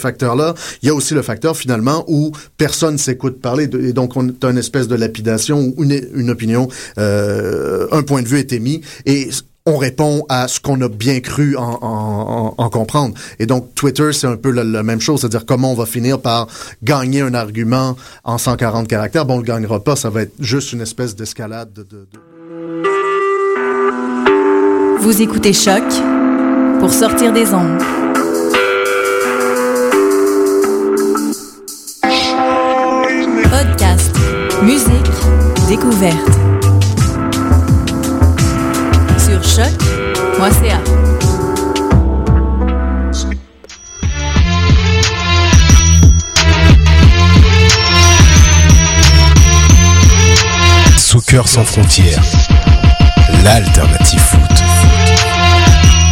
[0.00, 0.54] facteur-là.
[0.82, 4.50] Il y a aussi le facteur finalement où personne s'écoute parler et donc on a
[4.50, 9.30] une espèce de lapidation où une, opinion, euh, un point de vue est émis et
[9.66, 13.14] on répond à ce qu'on a bien cru en, en, en, comprendre.
[13.38, 16.48] Et donc, Twitter, c'est un peu la, même chose, c'est-à-dire comment on va finir par
[16.82, 19.26] gagner un argument en 140 caractères.
[19.26, 22.18] Bon, on le gagnera pas, ça va être juste une espèce d'escalade de, de, de...
[25.00, 25.84] Vous écoutez Choc
[26.80, 28.09] pour sortir des ondes.
[34.62, 35.10] Musique,
[35.68, 36.16] découverte.
[39.18, 40.80] Sur choc.ca.
[50.96, 52.22] Soccer sans frontières,
[53.42, 54.40] l'alternative foot.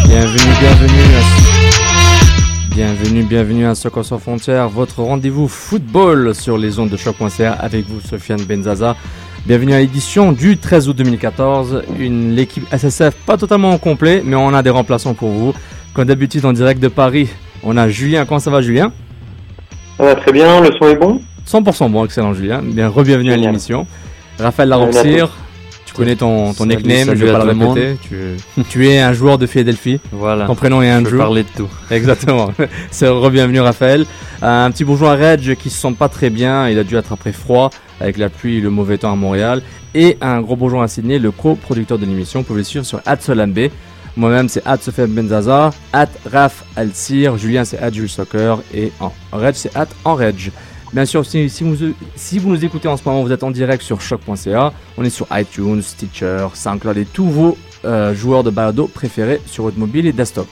[0.07, 1.15] Bienvenue, bienvenue
[1.55, 1.58] à...
[2.71, 7.87] Bienvenue, bienvenue à Soccer sans frontières, votre rendez-vous football sur les ondes de choc.ca avec
[7.87, 8.95] vous, Sofiane Benzaza.
[9.47, 11.83] Bienvenue à l'édition du 13 août 2014.
[11.99, 15.55] Une l'équipe SSF pas totalement au complet, mais on a des remplaçants pour vous.
[15.95, 17.29] Comme d'habitude en direct de Paris,
[17.65, 18.25] on a Julien.
[18.27, 18.93] Comment ça va, Julien?
[19.97, 21.21] Ça va très bien, le son est bon?
[21.47, 22.61] 100% bon, excellent, Julien.
[22.63, 23.87] Bien, re-bienvenue à l'émission.
[24.39, 25.48] Raphaël Laroxir, tu
[25.99, 27.97] connais ton, ton nickname, je vais pas le répéter.
[28.03, 30.01] Tu, tu, es un joueur de Philadelphie.
[30.13, 30.47] Voilà.
[30.47, 31.11] Ton prénom est Andrew.
[31.11, 31.69] Je parler de tout.
[31.91, 32.53] Exactement.
[32.91, 34.07] C'est re-bienvenue, Raphaël.
[34.41, 36.69] Un petit bonjour à Reg qui se sent pas très bien.
[36.69, 39.63] Il a dû attraper froid avec la pluie et le mauvais temps à Montréal.
[39.95, 42.41] Et un gros bonjour à Sydney, le co-producteur de l'émission.
[42.41, 43.71] Vous pouvez le suivre sur Solambe.
[44.17, 49.55] Moi-même, c'est Sofiane Benzaza, Ad Raf Alcir, Julien, c'est Ad Jules Soccer, et en Reg,
[49.55, 50.51] c'est Ad en Reg.
[50.93, 51.49] Bien sûr, si,
[52.39, 54.73] vous nous écoutez en ce moment, vous êtes en direct sur choc.ca.
[54.97, 59.65] On est sur iTunes, Stitcher, SoundCloud et tous vos euh, joueurs de balado préférés sur
[59.65, 60.49] votre mobile et desktop.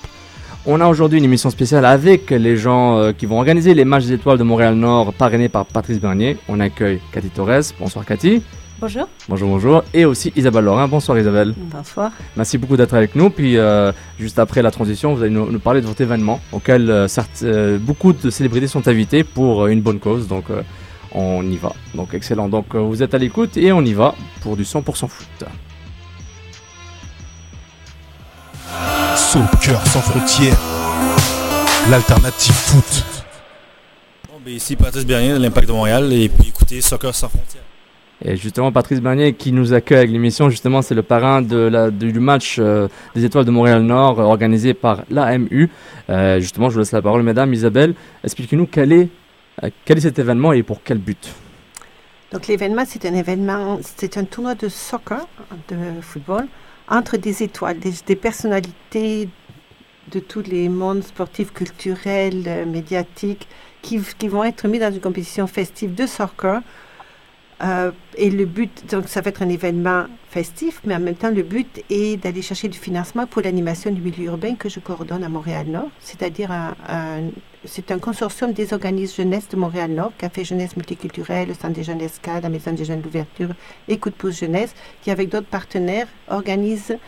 [0.66, 4.06] On a aujourd'hui une émission spéciale avec les gens euh, qui vont organiser les matchs
[4.06, 6.36] des étoiles de Montréal-Nord parrainés par Patrice Bernier.
[6.48, 7.72] On accueille Cathy Torres.
[7.80, 8.42] Bonsoir Cathy.
[8.78, 9.08] Bonjour.
[9.28, 9.84] Bonjour, bonjour.
[9.94, 10.86] Et aussi Isabelle Laurin.
[10.86, 11.54] Bonsoir Isabelle.
[11.56, 12.10] Bonsoir.
[12.36, 13.30] Merci beaucoup d'être avec nous.
[13.30, 16.90] Puis euh, juste après la transition, vous allez nous, nous parler de votre événement auquel
[16.90, 20.28] euh, certes, euh, beaucoup de célébrités sont invitées pour euh, une bonne cause.
[20.28, 20.62] Donc euh,
[21.12, 21.72] on y va.
[21.94, 22.48] Donc excellent.
[22.50, 25.44] Donc euh, vous êtes à l'écoute et on y va pour du 100% foot.
[29.16, 30.58] Soccer sans frontières,
[31.90, 33.04] l'alternative foot.
[34.28, 37.62] Bon, ben ici Patrice Bernier de l'Impact de Montréal et puis écoutez Soccer sans frontières.
[38.24, 42.56] Et justement, Patrice Bernier qui nous accueille avec l'émission, justement, c'est le parrain du match
[42.58, 45.68] euh, des étoiles de Montréal-Nord euh, organisé par l'AMU.
[46.08, 47.52] Euh, justement, je vous laisse la parole, mesdames.
[47.52, 47.94] Isabelle,
[48.24, 49.08] expliquez-nous quel est,
[49.98, 51.34] cet événement et pour quel but?
[52.32, 55.26] Donc l'événement, c'est un événement, c'est un tournoi de soccer,
[55.68, 56.46] de football,
[56.88, 59.28] entre des étoiles, des, personnalités
[60.10, 63.46] de tous les mondes sportifs, culturels, médiatiques,
[63.82, 66.62] qui vont être mis dans une compétition festive de soccer.
[67.62, 71.30] Euh, et le but, donc ça va être un événement festif, mais en même temps,
[71.30, 75.24] le but est d'aller chercher du financement pour l'animation du milieu urbain que je coordonne
[75.24, 77.30] à Montréal-Nord, c'est-à-dire un, un-
[77.64, 82.02] c'est un consortium des organismes jeunesse de Montréal-Nord, Café Jeunesse Multiculturel, le Centre des Jeunes
[82.02, 83.48] Escales, la Maison des Jeunes d'ouverture
[83.88, 86.98] et Coup de pouce jeunesse, qui avec d'autres partenaires organisent,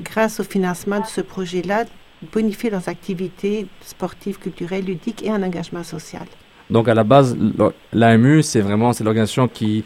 [0.00, 1.84] grâce au financement de ce projet-là,
[2.32, 6.26] bonifier leurs activités sportives, culturelles, ludiques et en engagement social.
[6.70, 7.36] Donc à la base,
[7.92, 9.84] l'AMU, c'est vraiment c'est l'organisation qui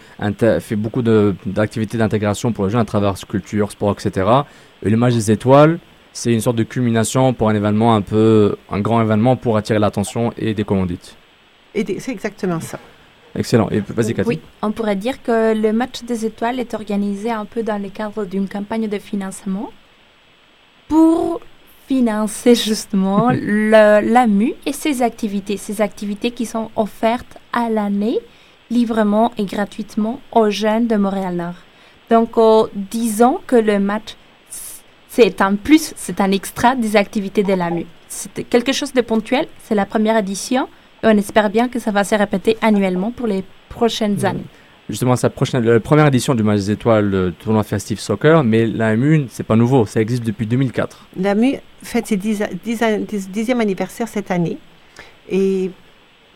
[0.61, 4.27] fait beaucoup de- d'activités d'intégration pour les jeunes à travers culture, sport, etc.
[4.85, 5.79] Et le match des étoiles,
[6.13, 9.79] c'est une sorte de culmination pour un événement un peu, un grand événement pour attirer
[9.79, 11.17] l'attention et des commandites.
[11.75, 12.79] Et c'est exactement ça.
[13.35, 13.69] Excellent.
[13.71, 14.29] Et vas-y, Cathy.
[14.29, 17.89] Oui, on pourrait dire que le match des étoiles est organisé un peu dans le
[17.89, 19.71] cadre d'une campagne de financement
[20.89, 21.41] pour
[21.93, 28.19] financer justement l'AMU et ses activités, ces activités qui sont offertes à l'année
[28.71, 31.59] librement et gratuitement aux jeunes de Montréal-Nord.
[32.09, 34.17] Donc, euh, disons que le match,
[35.09, 37.85] c'est un plus, c'est un extra des activités de l'AMU.
[38.09, 40.69] C'est quelque chose de ponctuel, c'est la première édition
[41.03, 44.49] et on espère bien que ça va se répéter annuellement pour les prochaines années.
[44.91, 48.67] Justement, la, prochaine, la première édition du match des étoiles, le tournoi festif soccer, mais
[48.67, 51.07] l'AMU, c'est pas nouveau, ça existe depuis 2004.
[51.19, 54.59] L'AMU fête ses 10 10 an- 10 dixième anniversaire cette année.
[55.31, 55.71] Et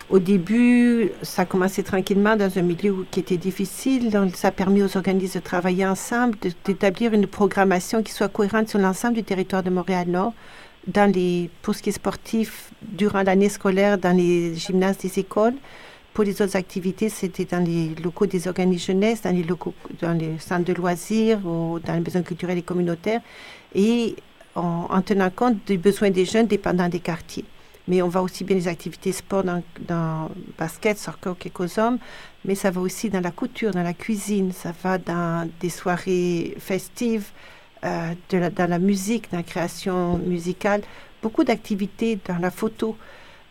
[0.08, 4.10] au début, ça a commencé tranquillement dans un milieu qui était difficile.
[4.10, 8.69] Donc, ça a permis aux organismes de travailler ensemble, d'établir une programmation qui soit cohérente
[8.69, 10.32] sur l'ensemble du territoire de Montréal-Nord.
[10.87, 15.54] Dans les, pour ce qui est sportif, durant l'année scolaire, dans les gymnases des écoles.
[16.16, 20.14] Pour les autres activités, c'était dans les locaux des organismes jeunesse, dans les locaux, dans
[20.14, 23.20] les centres de loisirs ou dans les maisons culturelles et communautaires.
[23.74, 24.16] Et
[24.54, 27.44] en, en tenant compte des besoins des jeunes dépendant des quartiers.
[27.86, 31.36] mais on voit aussi bien les activités sport dans, dans basket, soccer,
[31.76, 31.98] hommes,
[32.46, 36.54] mais ça va aussi dans la couture, dans la cuisine, ça va dans des soirées
[36.58, 37.26] festives,
[37.84, 40.80] euh, dans la musique, dans la création musicale,
[41.20, 42.96] beaucoup d'activités dans la photo.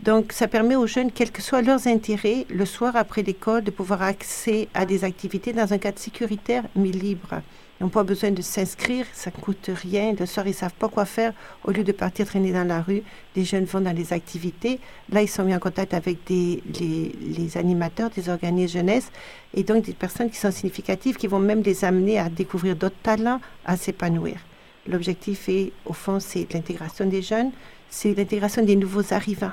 [0.01, 3.71] Donc, ça permet aux jeunes, quels que soient leurs intérêts, le soir après l'école, de
[3.71, 7.42] pouvoir accéder à des activités dans un cadre sécuritaire mais libre.
[7.80, 10.13] Ils n'ont pas besoin de s'inscrire, ça ne coûte rien.
[10.18, 11.33] Le soir, ils ne savent pas quoi faire.
[11.65, 13.03] Au lieu de partir traîner dans la rue,
[13.36, 14.80] les jeunes vont dans les activités.
[15.09, 19.12] Là, ils sont mis en contact avec des, les, les animateurs des organismes jeunesse
[19.53, 22.95] et donc des personnes qui sont significatives, qui vont même les amener à découvrir d'autres
[23.03, 24.38] talents, à s'épanouir.
[24.88, 27.51] L'objectif est, au fond, c'est l'intégration des jeunes,
[27.90, 29.52] c'est l'intégration des nouveaux arrivants.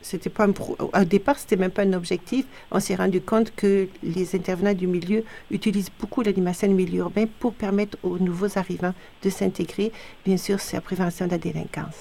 [0.00, 2.44] C'était pas un pro- au départ, c'était même pas un objectif.
[2.70, 7.26] On s'est rendu compte que les intervenants du milieu utilisent beaucoup l'animation du milieu urbain
[7.40, 9.92] pour permettre aux nouveaux arrivants de s'intégrer.
[10.24, 11.94] Bien sûr, c'est la prévention de la délinquance.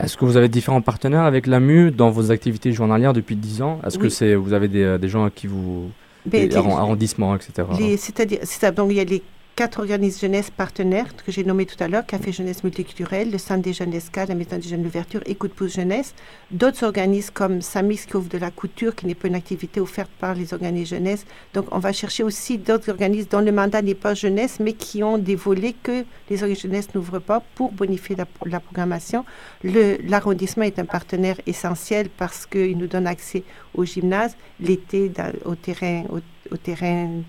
[0.00, 3.80] Est-ce que vous avez différents partenaires avec l'AMU dans vos activités journalières depuis 10 ans?
[3.86, 5.88] Est-ce que c'est vous avez des, euh, des gens qui vous
[6.26, 7.52] Ben, des arrondissements, etc.
[7.96, 8.40] C'est-à-dire.
[8.72, 9.22] Donc, il y a les
[9.56, 13.62] quatre organismes jeunesse partenaires que j'ai nommés tout à l'heure, Café Jeunesse Multiculturel, le Centre
[13.62, 16.14] des Jeunes d'Escale, la Maison des Jeunes d'Ouverture et Coup de pouce Jeunesse.
[16.50, 20.10] D'autres organismes comme Samix qui ouvre de la couture, qui n'est pas une activité offerte
[20.18, 21.24] par les organismes jeunesse.
[21.52, 25.04] Donc, on va chercher aussi d'autres organismes dont le mandat n'est pas jeunesse, mais qui
[25.04, 29.24] ont des volets que les organismes jeunesse n'ouvrent pas pour bonifier la, la programmation.
[29.62, 35.12] L'arrondissement est un partenaire essentiel parce qu'il nous donne accès au gymnase, l'été
[35.44, 36.04] au terrain,
[36.50, 37.22] au terrain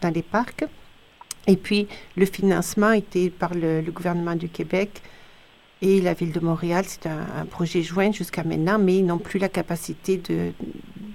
[0.00, 0.64] dans les parcs.
[1.46, 1.86] Et puis,
[2.16, 5.02] le financement était par le, le gouvernement du Québec
[5.80, 6.84] et la ville de Montréal.
[6.86, 10.52] C'est un, un projet joint jusqu'à maintenant, mais ils n'ont plus la capacité de,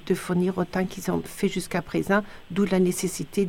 [0.07, 3.47] de fournir autant qu'ils ont fait jusqu'à présent, d'où la nécessité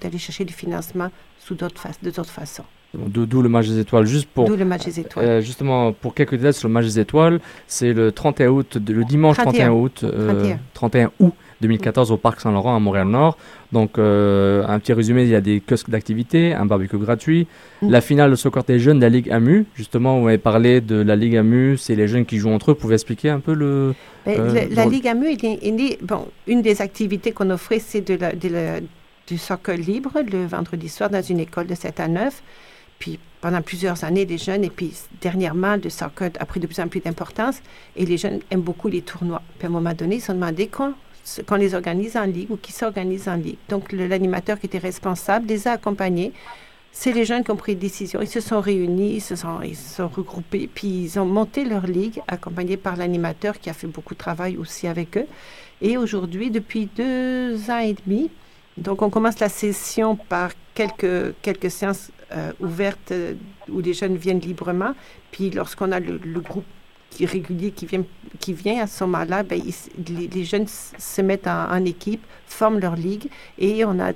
[0.00, 2.64] d'aller chercher du financement sous d'autres de d'autres façons.
[2.94, 4.04] D'où le match des étoiles.
[4.04, 5.24] Juste pour D'où le match des étoiles.
[5.24, 9.04] Euh, justement, pour quelques détails sur le match des étoiles, c'est le 31 août, le
[9.04, 10.58] dimanche 31, 31 août, euh, 31.
[10.74, 11.32] 31 août
[11.62, 13.38] 2014 au Parc Saint-Laurent à Montréal-Nord.
[13.72, 17.46] Donc, euh, un petit résumé, il y a des kiosques d'activités, un barbecue gratuit,
[17.80, 17.90] Mm.
[17.90, 19.64] la finale de soccer des jeunes de la Ligue AMU.
[19.74, 22.74] Justement, vous avez parlé de la Ligue AMU, c'est les jeunes qui jouent entre eux.
[22.74, 23.94] Vous pouvez expliquer un peu le...
[24.28, 28.32] Euh, la Ligue AMU est, est bon, une des activités qu'on offrait, c'est de la-
[28.34, 28.80] de la-
[29.26, 32.42] du soccer libre le vendredi soir dans une école de 7 à 9.
[32.98, 36.78] Puis pendant plusieurs années, les jeunes, et puis dernièrement, le soccer a pris de plus
[36.80, 37.60] en plus d'importance
[37.96, 39.42] et les jeunes aiment beaucoup les tournois.
[39.58, 40.92] Puis à un moment donné, ils se sont demandé quand
[41.46, 43.58] qu'on les organise en ligue ou qui s'organise en ligue.
[43.68, 46.32] Donc l'animateur qui était responsable les a accompagnés.
[46.94, 48.20] C'est les jeunes qui ont pris des décisions.
[48.20, 52.76] Ils se sont réunis, ils se sont, regroupés, puis ils ont monté leur ligue, accompagnés
[52.76, 55.26] par l'animateur qui a fait beaucoup de travail aussi avec eux.
[55.80, 58.30] Et aujourd'hui, depuis deux ans et demi,
[58.76, 63.34] donc on commence la session par quelques, quelques séances euh, ouvertes euh,
[63.70, 64.94] où les jeunes viennent librement.
[65.30, 66.64] Puis lorsqu'on a le groupe
[67.20, 68.04] régulier qui vient,
[68.38, 69.60] qui vient à ce moment-là, ben,
[70.08, 73.28] les, jeunes se mettent en, équipe, forment leur ligue
[73.58, 74.12] et on a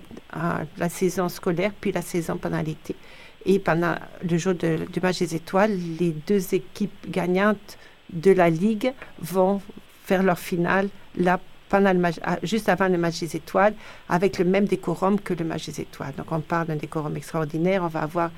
[0.79, 2.97] la saison scolaire puis la saison pendant l'été.
[3.45, 3.95] Et pendant
[4.29, 7.79] le jour du match des étoiles, les deux équipes gagnantes
[8.13, 9.61] de la ligue vont
[10.05, 13.75] faire leur finale là pendant le match, juste avant le match des étoiles,
[14.09, 16.15] avec le même décorum que le match des étoiles.
[16.17, 17.83] Donc on parle d'un décorum extraordinaire.
[17.83, 18.31] On va avoir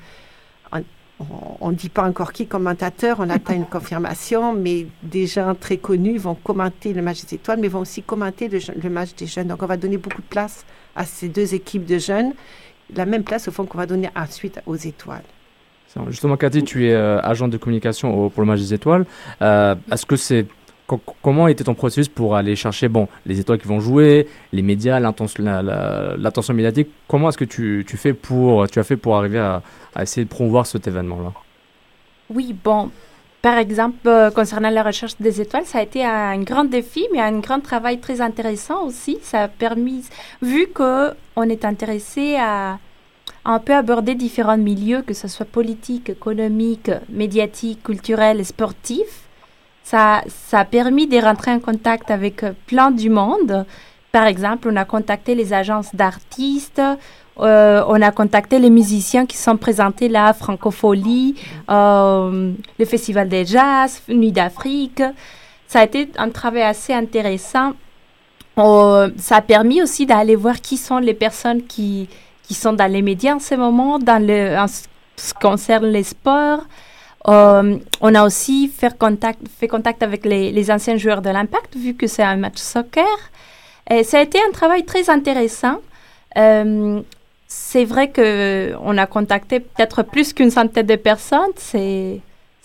[1.61, 5.77] on ne dit pas encore qui commentateur, on attend une confirmation, mais des gens très
[5.77, 9.47] connus vont commenter le match des étoiles, mais vont aussi commenter le, match des jeunes.
[9.47, 12.33] Donc on va donner beaucoup de place à ces deux équipes de jeunes,
[12.95, 15.23] la même place au fond qu'on va donner ensuite aux étoiles.
[16.07, 19.05] Justement, Cathy, tu es euh, agent de communication pour le match des étoiles.
[19.41, 20.45] Euh, Est-ce que c'est...
[20.97, 24.61] co- Comment était ton processus pour aller chercher bon, les étoiles qui vont jouer, les
[24.61, 26.89] médias, l'attention médiatique?
[27.07, 29.61] Comment est-ce que tu, fais pour, tu as fait pour arriver à,
[30.01, 31.31] essayer de promouvoir cet événement-là?
[32.29, 32.91] Oui, bon,
[33.41, 37.21] par exemple, euh, concernant la recherche des étoiles, ça a été un grand défi, mais
[37.21, 39.17] un grand travail très intéressant aussi.
[39.21, 40.03] Ça a permis,
[40.41, 42.77] vu que on est intéressé à,
[43.45, 49.28] à un peu aborder différents milieux, que ce soit politique, économique, médiatique, culturel et sportif,
[49.89, 53.65] ça, ça a permis de rentrer en contact avec euh, plein du monde.
[54.11, 56.81] Par exemple, on a contacté les agences d'artistes,
[57.39, 61.33] euh, on a contacté les musiciens qui sont présentés là, Francophonie,
[61.71, 65.01] euh, le Festival des Jazz, Nuit d'Afrique.
[65.67, 67.73] Ça a été un travail assez intéressant.
[68.55, 72.09] Ça a permis aussi d'aller voir qui sont les personnes qui,
[72.43, 74.83] qui sont dans les médias en ce moment, dans le, en ce
[75.15, 76.65] qui concerne les sports.
[77.27, 81.93] Euh, on a aussi fait contact, fait contact avec les, anciens joueurs de l'Impact, vu
[81.93, 83.05] que c'est un match soccer.
[83.89, 85.79] Et ça a été un travail très intéressant.
[86.37, 87.01] Euh,
[87.47, 91.51] c'est vrai que on a contacté peut-être plus qu'une centaine de personnes.
[91.57, 92.21] C'est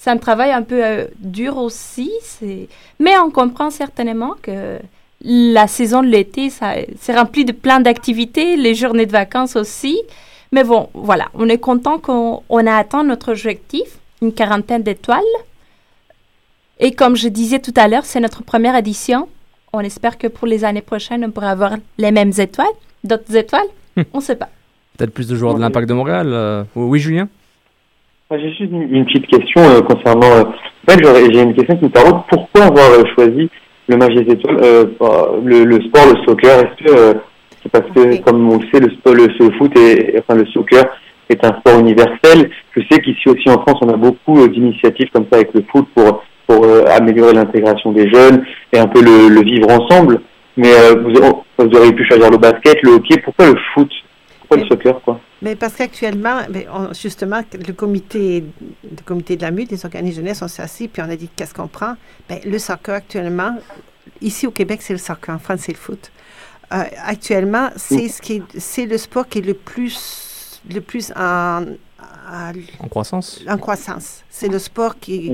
[0.06, 2.12] un travail un peu euh, dur aussi,
[2.98, 4.78] mais on comprend certainement que
[5.22, 9.98] la saison de l'été, ça, c'est rempli de plein d'activités, les journées de vacances aussi.
[10.52, 15.32] Mais bon, voilà, on est content qu'on on a atteint notre objectif, une quarantaine d'étoiles.
[16.80, 19.28] Et comme je disais tout à l'heure, c'est notre première édition.
[19.72, 22.66] On espère que pour les années prochaines, on pourra avoir les mêmes étoiles,
[23.04, 23.66] d'autres étoiles.
[24.12, 24.48] on ne sait pas.
[24.96, 26.26] Peut-être plus de joueurs de l'Impact de Montréal.
[26.32, 27.28] euh, Oui, Julien?
[28.30, 30.26] Moi, J'ai juste une, une petite question euh, concernant.
[30.32, 32.22] euh, en fait, j'aurais- j'ai une question qui me taraude.
[32.30, 33.50] Pourquoi avoir euh, choisi
[33.88, 36.58] le match des étoiles, euh, bah, le, le sport, le soccer?
[36.60, 37.14] Est-ce que euh,
[37.62, 40.46] c'est parce que, comme on le sait, le, sport, le, le foot et enfin le
[40.46, 40.84] soccer
[41.30, 42.50] est un sport universel.
[42.76, 45.64] Je sais qu'ici aussi en France, on a beaucoup euh, d'initiatives comme ça avec le
[45.70, 50.20] foot pour pour euh, améliorer l'intégration des jeunes et un peu le, le vivre ensemble.
[50.58, 53.18] Mais euh, vous, vous auriez pu choisir le basket, le hockey.
[53.24, 53.90] Pourquoi le foot?
[54.40, 55.20] Pourquoi le soccer, quoi?
[55.40, 56.40] Mais parce qu'actuellement,
[56.92, 58.44] justement, le comité,
[58.82, 61.30] le comité de la MUD, les organismes jeunesse, on s'est assis, puis on a dit
[61.34, 61.94] qu'est-ce qu'on prend?
[62.28, 63.56] Ben, le soccer actuellement,
[64.20, 66.12] ici au Québec, c'est le soccer, en France, c'est le foot.
[66.72, 70.23] Euh, actuellement, c'est ce qui c'est le sport qui est le plus,
[70.72, 71.64] le plus en,
[72.80, 74.22] En croissance en croissance.
[74.30, 75.32] C'est le sport qui.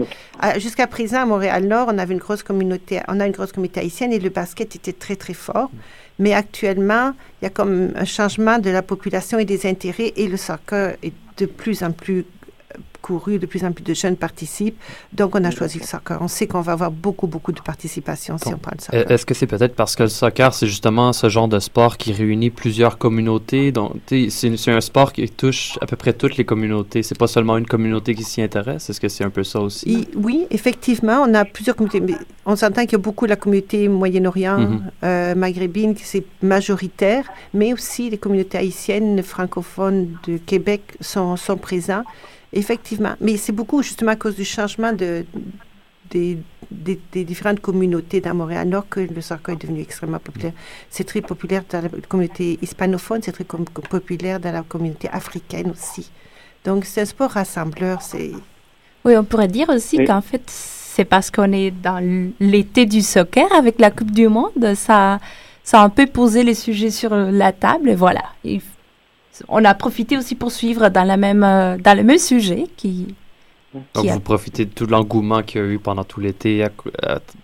[0.58, 4.12] Jusqu'à présent, à Montréal-Nord, on avait une grosse communauté, on a une grosse communauté haïtienne
[4.12, 5.70] et le basket était très, très fort.
[6.18, 10.28] Mais actuellement, il y a comme un changement de la population et des intérêts et
[10.28, 12.26] le soccer est de plus en plus
[13.00, 14.78] couru, de plus en plus de jeunes participent.
[15.12, 16.18] Donc, on a choisi le soccer.
[16.20, 19.10] On sait qu'on va avoir beaucoup, beaucoup de participation si on prend le soccer.
[19.10, 22.12] Est-ce que c'est peut-être parce que le soccer, c'est justement ce genre de sport qui
[22.12, 23.72] réunit plusieurs communautés?
[23.72, 27.02] Donc, c'est c'est un sport qui touche à peu près toutes les communautés.
[27.02, 28.90] C'est pas seulement une communauté qui s'y intéresse.
[28.90, 30.08] Est-ce que c'est un peu ça aussi?
[30.14, 32.00] Oui, effectivement, on a plusieurs communautés.
[32.00, 32.14] Mais
[32.46, 37.72] on s'entend qu'il y a beaucoup la communauté Moyen-Orient, euh, maghrébine, qui c'est majoritaire, mais
[37.72, 42.04] aussi les communautés haïtiennes, francophones de Québec sont, sont présents.
[42.52, 43.14] Effectivement.
[43.20, 45.24] Mais c'est beaucoup justement à cause du changement de,
[46.10, 46.38] des,
[46.70, 50.52] des, des différentes communautés dans Montréal-Nord que le soccer est devenu extrêmement populaire.
[50.90, 55.70] C'est très populaire dans la communauté hispanophone, c'est très com- populaire dans la communauté africaine
[55.70, 56.10] aussi.
[56.64, 58.02] Donc, c'est un sport rassembleur.
[58.02, 58.32] C'est
[59.04, 60.04] Oui, on pourrait dire aussi Oui.
[60.04, 62.04] qu'en fait, c'est parce qu'on est dans
[62.40, 65.20] l'été du soccer avec la Coupe du Monde, ça,
[65.62, 68.24] ça a un peu posé les sujets sur la table et voilà.
[69.48, 73.14] On a profité aussi pour suivre dans, la même, euh, dans le même sujet qui,
[73.74, 76.64] Donc, qui a- vous profitez de tout l'engouement qu'il y a eu pendant tout l'été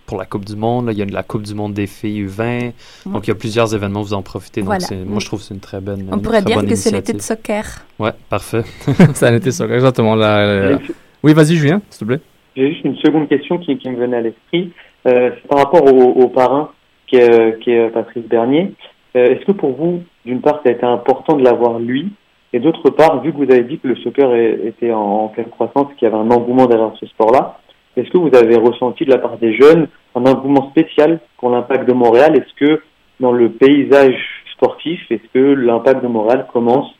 [0.05, 0.87] pour la Coupe du Monde.
[0.87, 0.91] là.
[0.91, 2.73] Il y a la Coupe du Monde des filles U20.
[3.05, 4.61] Donc, il y a plusieurs événements, vous en profitez.
[4.61, 4.81] Donc, Voilà.
[4.85, 7.13] c'est- moi, je trouve que c'est une très bonne on pourrait dire que c'est l'été
[7.13, 7.63] de soccer.
[7.99, 8.63] Ouais, parfait.
[9.15, 10.15] Ça a été ça, exactement.
[10.15, 10.79] La, la- la-
[11.23, 12.19] Oui, vas-y, Julien, s'il te plaît.
[12.55, 14.71] J'ai juste une seconde question qui, qui me venait à l'esprit.
[15.07, 16.71] Euh, c'est par rapport au, au parrain
[17.07, 18.73] qui est, qui est Patrice Bernier.
[19.17, 22.09] Euh, Est-ce que pour vous, d'une part, ça a été important de l'avoir lui
[22.53, 25.87] Et d'autre part, vu que vous avez dit que le soccer était en, pleine croissance,
[25.97, 27.59] qu'il y avait un engouement derrière ce sport-là,
[27.95, 31.87] est-ce que vous avez ressenti de la part des jeunes un engouement spécial pour l'impact
[31.87, 32.37] de Montréal?
[32.37, 32.81] Est-ce que
[33.19, 36.91] dans le paysage sportif, est-ce que l'impact de Montréal commence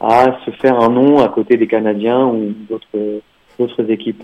[0.00, 4.22] à se faire un nom à côté des Canadiens ou d'autres équipes?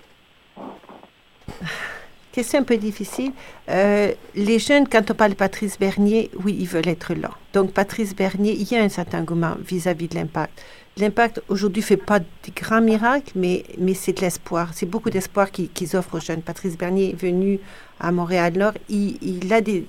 [2.35, 3.31] Question un peu difficile.
[3.69, 7.31] Euh, les jeunes, quand on parle de Patrice Bernier, oui, ils veulent être là.
[7.53, 10.61] Donc, Patrice Bernier, il y a un certain engouement vis-à-vis de l'impact.
[10.97, 12.25] L'impact, aujourd'hui, fait pas de
[12.57, 14.71] grands miracles, mais, mais c'est de l'espoir.
[14.75, 16.43] C'est beaucoup d'espoir qu'ils offrent aux jeunes.
[16.43, 17.61] Patrice Bernier est venu
[18.01, 18.73] à Montréal-Nord.
[18.89, 19.87] Il, il a des...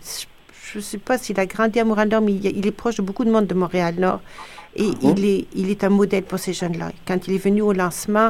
[0.71, 3.01] Je ne sais pas s'il a grandi à Montréal-Nord, mais il, il est proche de
[3.01, 4.21] beaucoup de monde de Montréal-Nord.
[4.75, 6.91] Et il, est, il est un modèle pour ces jeunes-là.
[7.07, 8.29] Quand il est venu au lancement,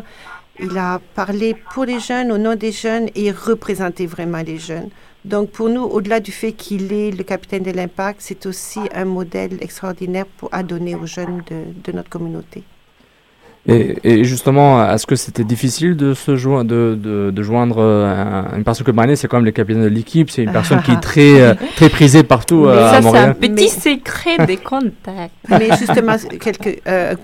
[0.60, 4.90] il a parlé pour les jeunes, au nom des jeunes, et représenté vraiment les jeunes.
[5.26, 9.06] Donc pour nous, au-delà du fait qu'il est le capitaine de l'impact, c'est aussi un
[9.06, 12.64] modèle extraordinaire pour, à donner aux jeunes de, de notre communauté.
[13.68, 18.06] Et, et justement, est-ce que c'était difficile de se joindre, de, de, de joindre euh,
[18.54, 19.16] un- une personne comme Mané?
[19.16, 21.90] C'est quand même le capitaine de l'équipe, c'est une personne qui est très, euh, très
[21.90, 25.34] prisée partout euh, Mais à ça, c'est un petit Mais- secret des contacts.
[25.50, 27.16] Mais justement, quelques, euh,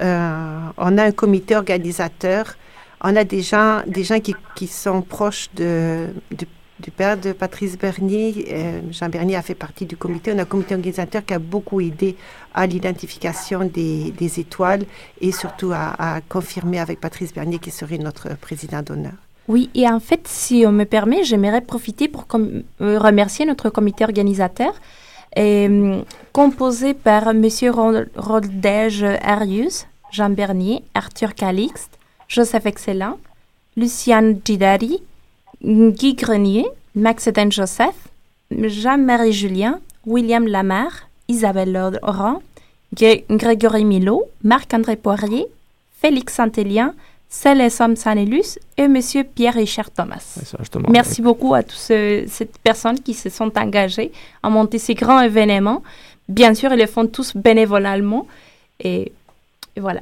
[0.00, 2.56] euh, on a un comité organisateur,
[3.02, 8.46] on a des gens, des gens qui, sont proches du père de Patrice Bernier.
[8.50, 10.32] Euh, Jean Bernier a fait partie du comité.
[10.34, 12.16] On a un comité organisateur qui a beaucoup aidé
[12.54, 14.84] à l'identification des, étoiles
[15.20, 19.14] et surtout à, à confirmer avec Patrice Bernier qui serait notre président d'honneur.
[19.48, 22.62] Oui, et en fait, si on me permet, j'aimerais profiter pour euh,
[22.98, 24.74] remercier notre comité organisateur,
[25.36, 27.46] et, hum, composé par M.
[28.16, 33.18] Roldège Arius, Jean Bernier, Arthur Calixte, Joseph Excellent,
[33.76, 35.02] Luciane Gidari,
[35.62, 38.08] Guy Grenier, Max Eden Joseph,
[38.50, 40.90] Jean-Marie Julien, William Lamar,
[41.28, 42.40] Isabelle Laurent,
[42.94, 45.46] Gré- Grégory Milo, Marc-André Poirier,
[46.00, 46.94] Félix Saint-Élien,
[47.28, 50.38] c'est les Sam Sanelus et Monsieur Pierre-Richard Thomas.
[50.88, 52.26] Merci beaucoup à toutes ces
[52.62, 55.82] personnes qui se sont engagées à monter ces grands événements.
[56.28, 58.26] Bien sûr, ils le font tous bénévolement.
[58.80, 59.12] Et,
[59.76, 60.00] et voilà.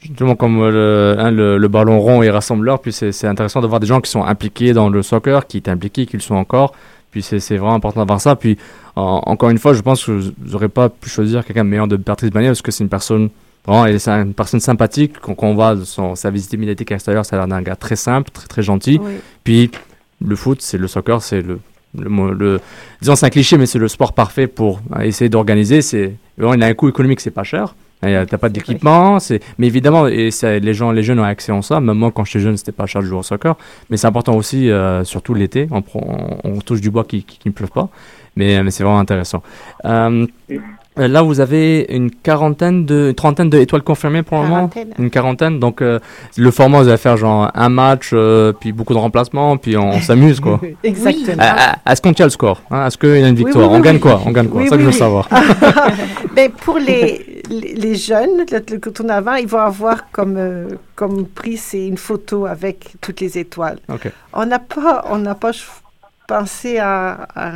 [0.00, 3.66] Justement, comme euh, le, hein, le, le ballon rond est rassembleur, puis c'est intéressant de
[3.66, 6.34] voir des gens qui sont impliqués dans le soccer, qui étaient impliqués, qui le sont
[6.34, 6.74] encore.
[7.10, 8.36] Puis c'est vraiment important d'avoir ça.
[8.36, 8.58] Puis
[8.96, 11.96] en- encore une fois, je pense que vous n'aurez pas pu choisir quelqu'un meilleur de
[11.96, 13.30] Patrice Bagné parce que c'est une personne
[13.66, 15.14] vraiment, elle est une personne sympathique.
[15.20, 17.76] Quand, quand on voit son, sa visite médiatique à l'extérieur, ça a l'air d'un gars
[17.76, 19.00] très simple, très très gentil.
[19.02, 19.12] Oui.
[19.44, 19.70] Puis
[20.24, 21.60] le foot, c'est le soccer, c'est le,
[21.98, 22.60] le, le-
[23.00, 25.82] disons c'est un cliché, mais c'est le sport parfait pour euh, essayer d'organiser.
[25.82, 27.74] C'est vraiment, il a un coût économique, c'est pas cher.
[28.02, 31.52] A- T'as pas d'équipement, c'est mais évidemment et ça, les gens, les jeunes ont accès
[31.52, 31.80] à ça.
[31.80, 33.56] Même moi, quand j'étais jeune, c'était pas cher de jouer au soccer,
[33.88, 35.68] mais c'est important aussi, euh, surtout l'été.
[35.70, 37.88] On, prend- on, on touche du bois qui, qui, qui ne pleuve pas,
[38.36, 39.42] mais, mais c'est vraiment intéressant.
[39.86, 40.26] Euh,
[40.98, 44.68] euh, là, vous avez une quarantaine de, une trentaine d'étoiles confirmées pour le moment.
[44.68, 44.94] Quarantaine.
[44.98, 45.58] Une quarantaine.
[45.58, 45.98] Donc, euh,
[46.36, 49.88] le format, vous allez faire genre un match, euh, puis beaucoup de remplacements, puis on,
[49.90, 50.60] on s'amuse, quoi.
[50.84, 51.42] Exactement.
[51.42, 52.86] Euh, euh, Est-ce qu'on tient le score hein?
[52.86, 53.68] Est-ce qu'il y a une Oui, victoire?
[53.70, 54.00] oui, On oui, gagne oui.
[54.00, 54.22] quoi?
[54.24, 54.60] On gagne quoi?
[54.60, 55.28] Oui, C'est ça que oui, je veux savoir.
[56.34, 61.26] Ben, pour les, les, les jeunes, le, le tournoi, ils vont avoir comme, euh, comme
[61.26, 63.78] prix, c'est une photo avec toutes les étoiles.
[63.88, 64.10] Ok.
[64.32, 65.52] On n'a pas, on n'a pas
[66.26, 67.52] pensé à, à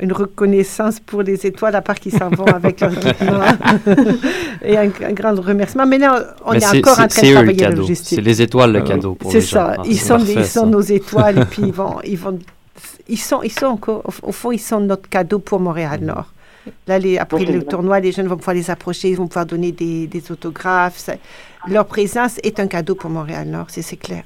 [0.00, 2.92] une reconnaissance pour les étoiles, à part qu'ils s'en vont avec leur.
[4.62, 5.86] Et un, un grand remerciement.
[5.86, 7.58] Mais là, on Mais est, c'est- encore en train c'est- de c'est eux le travailler
[7.62, 7.80] la cadeau.
[7.82, 8.16] logistique.
[8.18, 9.50] C'est les étoiles le Euh, cadeau pour C'est les gens.
[9.66, 9.74] ça.
[9.78, 10.66] Ah, ils c'est sont, parfait, ils sont ça.
[10.66, 12.38] nos étoiles et puis ils vont, ils vont,
[13.08, 16.32] ils sont, ils sont encore, au, au fond, ils sont notre cadeau pour Montréal Nord.
[16.86, 19.70] Là, les, après le tournoi, les jeunes vont pouvoir les approcher, ils vont pouvoir donner
[19.72, 21.10] des, des autographes.
[21.68, 24.22] Leur présence est un cadeau pour Montréal Nord, c'est c'est clair.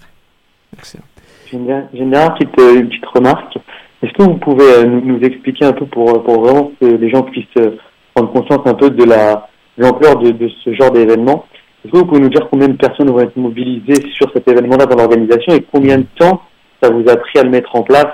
[0.78, 1.02] Excellent.
[1.50, 3.56] J'ai euh, une petite remarque.
[4.02, 7.08] Est-ce que vous pouvez euh, nous, expliquer un peu pour, euh, pour vraiment que les
[7.08, 7.46] gens puissent
[8.14, 11.46] prendre conscience un peu de la l'ampleur de, ce genre d'événement?
[11.84, 14.86] Est-ce que vous pouvez nous dire combien de personnes vont être mobilisées sur cet événement-là
[14.86, 16.42] dans l'organisation et combien de temps
[16.82, 18.12] ça vous a pris à le mettre en place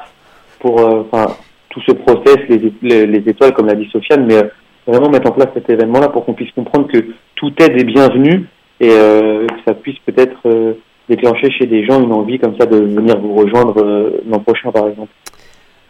[0.61, 1.35] pour enfin,
[1.71, 4.43] tout ce process, les, les, les étoiles comme l'a dit Sofiane, mais
[4.87, 6.99] vraiment mettre en place cet événement-là pour qu'on puisse comprendre que
[7.35, 8.47] tout aide est bienvenu
[8.81, 10.77] et que ça puisse peut-être
[11.09, 14.73] déclencher chez des gens une envie comme ça de venir vous rejoindre euh, l'an prochain
[14.73, 15.12] par exemple.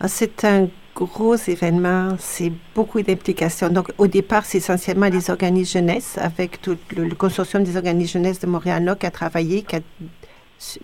[0.01, 3.69] Ah, C'est un gros événement, c'est beaucoup d'implications.
[3.69, 8.41] Donc, au départ, c'est essentiellement les organismes jeunesse, avec tout le, consortium des organismes jeunesse
[8.41, 9.81] de Montréal qui a travaillé, qui a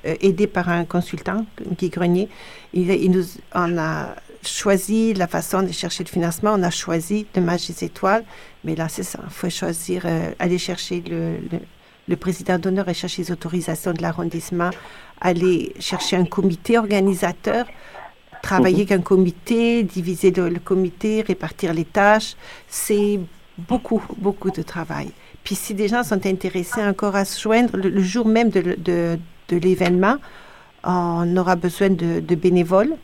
[0.06, 1.46] euh, aidé par un consultant,
[1.78, 2.28] Guy Grenier.
[2.74, 7.68] Il, nous, on a choisi la façon de chercher le financement, on a choisi match
[7.68, 8.24] des étoiles,
[8.64, 11.36] mais là, c'est ça, il faut choisir, euh, aller chercher le,
[12.10, 14.70] le président d'honneur et chercher les autorisations de l'arrondissement,
[15.20, 17.66] aller chercher un comité organisateur,
[18.42, 22.36] travailler avec un comité, diviser le, le comité, répartir les tâches,
[22.68, 23.20] c'est
[23.70, 25.10] beaucoup, beaucoup de travail.
[25.44, 28.60] Puis si des gens sont intéressés encore à se joindre, le, le jour même de,
[28.76, 29.18] de,
[29.48, 30.16] de l'événement,
[30.84, 32.94] on aura besoin de, de bénévoles.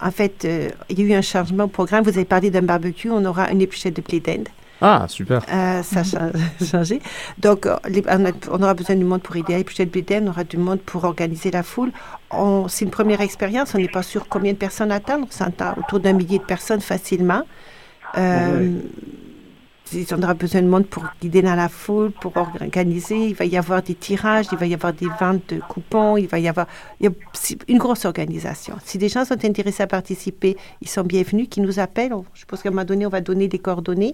[0.00, 2.04] En fait, euh, il y a eu un changement au programme.
[2.04, 4.48] Vous avez parlé d'un barbecue, on aura une épluchette de blé d'Inde.
[4.80, 5.42] Ah, super.
[5.50, 6.30] Euh, ça a cha-
[6.64, 7.00] changé.
[7.38, 9.90] Donc, euh, les- on, a- on aura besoin du monde pour aider à éplucher le
[9.90, 11.92] blé d'Inde, on aura du monde pour organiser la foule.
[12.30, 15.26] On- C'est une première expérience, on n'est pas sûr combien de personnes attendre.
[15.28, 17.42] On s'entend autour d'un millier de personnes facilement.
[18.18, 18.70] Euh,
[19.86, 23.16] si- On aura besoin de monde pour guider dans la foule, pour organiser.
[23.28, 26.26] Il va y avoir des tirages, il va y avoir des ventes de coupons, il
[26.28, 26.66] va y avoir
[27.00, 28.74] il y a- c'est une grosse organisation.
[28.84, 32.12] Si des gens sont intéressés à participer, ils sont bienvenus, qu'ils nous appellent.
[32.34, 34.12] Je pense qu'à un moment donné, on va donner des coordonnées.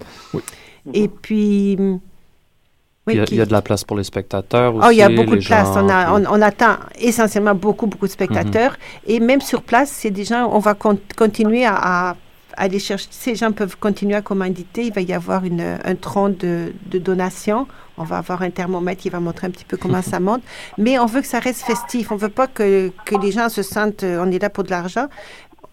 [0.92, 1.76] Et puis...
[1.78, 4.86] oui, Il y, a, qui- il y a de la place pour les spectateurs aussi.
[4.86, 5.68] Oh, il y a beaucoup de les place.
[5.74, 8.76] gens, On, a- puis- on, on attend essentiellement beaucoup, beaucoup de spectateurs.
[9.06, 12.16] Et même sur place, c'est des gens, on va con- continuer à, à
[12.56, 13.08] aller chercher.
[13.10, 14.84] Ces gens peuvent continuer à commanditer.
[14.84, 17.66] Il va y avoir une, un tronc de, de donation.
[17.98, 20.42] On va avoir un thermomètre qui va montrer un petit peu comment ça monte.
[20.78, 22.10] Mais on veut que ça reste festif.
[22.12, 24.70] On veut pas que, que les gens se sentent, euh, on est là pour de
[24.70, 25.06] l'argent.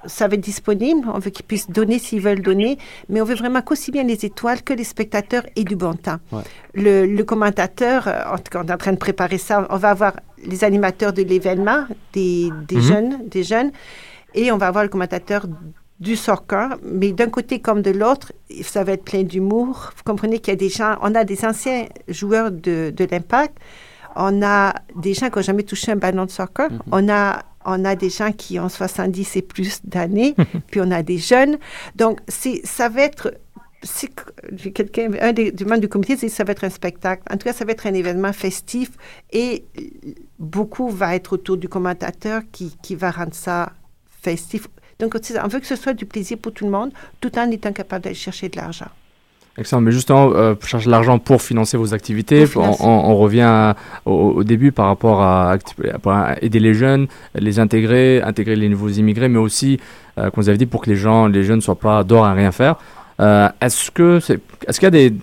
[0.06, 1.08] Ça va être disponible.
[1.14, 2.78] On veut qu'ils puissent donner s'ils veulent donner.
[3.10, 6.18] Mais on veut vraiment qu'aussi bien les étoiles que les spectateurs aient du bon temps.
[6.32, 6.42] Ouais.
[6.74, 9.68] Le, le commentateur, euh, en tout cas, on est en train de préparer ça.
[9.70, 10.14] On va avoir
[10.46, 12.82] les animateurs de l'événement, des, des Mhm.
[12.82, 13.72] jeunes, des jeunes,
[14.34, 15.48] et on va avoir le commentateur
[16.00, 18.32] du soccer, mais d'un côté comme de l'autre,
[18.64, 19.92] ça va être plein d'humour.
[19.98, 23.58] Vous comprenez qu'il y a des gens, on a des anciens joueurs de, de l'impact,
[24.16, 27.84] on a des gens qui n'ont jamais touché un ballon de soccer, on, a, on
[27.84, 30.36] a des gens qui ont 70 et plus d'années,
[30.68, 31.58] puis on a des jeunes.
[31.96, 33.34] Donc, ça va être
[34.74, 37.24] quelqu'un, un des, du membres du comité dit que ça va être un spectacle.
[37.32, 38.92] En tout cas, ça va être un événement festif
[39.32, 39.66] et
[40.38, 43.72] beaucoup va être autour du commentateur qui, qui va rendre ça
[44.22, 44.68] festif.
[45.00, 47.72] Donc, on veut que ce soit du plaisir pour tout le monde, tout en étant
[47.72, 48.88] capable d'aller chercher de l'argent.
[49.58, 52.44] Excellent, mais justement, euh, chercher l'argent pour financer vos activités.
[52.44, 52.84] On, financer.
[52.84, 55.56] on- on revient à- au, au début par rapport à,
[56.42, 59.80] aider les jeunes, les intégrer, intégrer les nouveaux immigrés, mais aussi,
[60.18, 62.26] euh, comme vous avez dit, pour que les gens, les jeunes ne soient pas dehors
[62.26, 62.76] à rien faire.
[63.22, 65.14] Euh, est-ce que c'est, est-ce qu'il y a des,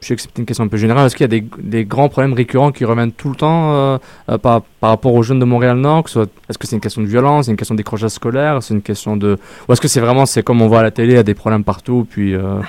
[0.00, 1.84] je sais que c'est une question un peu générale, est-ce qu'il y a des, des
[1.84, 3.98] grands problèmes récurrents qui reviennent tout le temps euh,
[4.30, 6.80] euh, par, par rapport aux jeunes de Montréal-Nord que ce soit- Est-ce que c'est une
[6.80, 10.00] question de violence, une question décrochage scolaire, c'est une question de, ou est-ce que c'est
[10.00, 12.34] vraiment, c'est comme on voit à la télé, il y a des problèmes partout, puis
[12.34, 12.60] euh,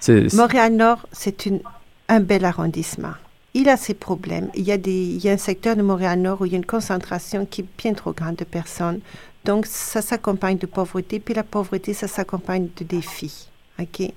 [0.00, 1.60] c'est- Montréal-Nord, c'est une-
[2.08, 3.12] un bel arrondissement.
[3.54, 4.48] Il a ses problèmes.
[4.54, 6.58] Il y a, des, il y a un secteur de Montréal-Nord où il y a
[6.58, 9.00] une concentration qui est bien trop grande de personnes.
[9.44, 11.20] Donc, ça s'accompagne de pauvreté.
[11.20, 13.48] Puis la pauvreté, ça s'accompagne de défis.
[13.78, 14.10] OK?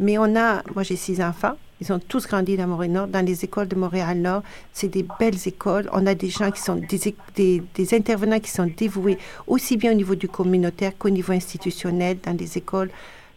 [0.00, 3.44] Mais on a, moi j'ai six enfants, ils ont tous grandi dans Montréal-Nord, dans les
[3.44, 4.42] écoles de Montréal-Nord.
[4.72, 5.88] C'est des belles écoles.
[5.92, 9.92] On a des gens qui sont, des, des, des intervenants qui sont dévoués aussi bien
[9.92, 12.90] au niveau du communautaire qu'au niveau institutionnel dans les écoles.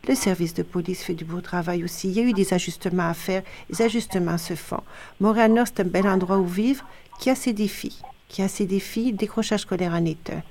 [0.07, 2.09] Le service de police fait du beau travail aussi.
[2.09, 3.41] Il y a eu des ajustements à faire.
[3.69, 4.81] Les ajustements se font.
[5.19, 6.85] Montréal-Nord, c'est un bel endroit où vivre
[7.19, 7.99] qui a ses défis.
[8.29, 9.11] Qui a ses défis.
[9.11, 10.41] Décrochage scolaire en est un.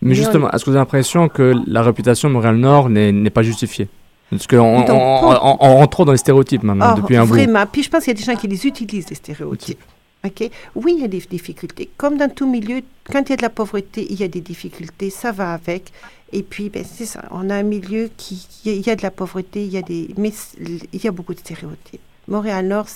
[0.00, 3.42] Mais Mais justement, est-ce que vous avez l'impression que la réputation de Montréal-Nord n'est pas
[3.42, 3.88] justifiée?
[4.36, 7.34] Parce qu'on on, rentre trop dans les stéréotypes maintenant, Oh, depuis un bout.
[7.34, 7.64] Vraiment.
[7.66, 9.82] Puis je pense qu'il y a des gens qui les utilisent, les stéréotypes.
[10.24, 10.50] OK?
[10.74, 11.90] Oui, il y a des difficultés.
[11.96, 12.80] Comme dans tout milieu,
[13.12, 15.10] quand il y a de la pauvreté, il y a des difficultés.
[15.10, 15.92] Ça va avec.
[16.32, 17.24] Et puis, ben, c'est ça.
[17.30, 18.46] On a un milieu qui.
[18.64, 20.08] Il y a- de la pauvreté, il y a des.
[20.16, 22.00] Mais il y a beaucoup de stéréotypes.
[22.28, 22.86] Montréal-Nord,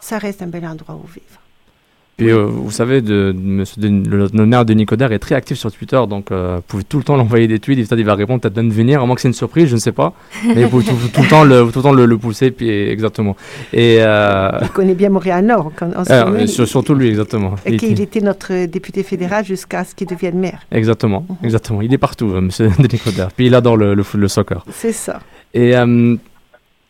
[0.00, 1.40] ça reste un bel endroit où vivre.
[2.16, 5.70] Puis euh, vous savez, de, de de, le, maire Denis Coderre est très actif sur
[5.70, 8.56] Twitter, donc euh, vous pouvez tout le temps l'envoyer des tweets, il va répondre, peut-être
[8.56, 10.14] même venir, à moins que c'est une surprise, je ne sais pas.
[10.46, 12.70] Mais vous pouvez tout, tout le temps le, tout le, temps le, le pousser, puis
[12.70, 13.36] exactement.
[13.74, 15.72] Et euh, Il connaît bien Montréal-Nord.
[15.76, 17.54] quand on se euh, sur- surtout lui, exactement.
[17.66, 20.60] Et Il qu'il était- notre député fédéral jusqu'à ce qu'il devienne maire.
[20.72, 21.36] Exactement, Mhm.
[21.44, 21.82] exactement.
[21.82, 23.28] Il est partout, euh, monsieur Denis Coderre.
[23.36, 24.64] Puis il adore le, le, le soccer.
[24.72, 25.20] C'est ça.
[25.52, 25.74] Et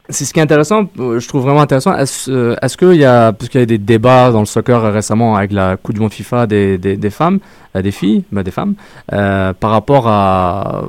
[0.08, 1.94] c'est ce qui est intéressant, euh, je trouve vraiment intéressant.
[1.96, 5.36] Est-ce euh, qu'il y a, puisqu'il y a eu des débats dans le soccer récemment
[5.36, 7.40] avec la Coupe du Monde FIFA des, des, des femmes,
[7.74, 8.74] euh, des filles, bah, des femmes,
[9.12, 10.84] euh, par rapport à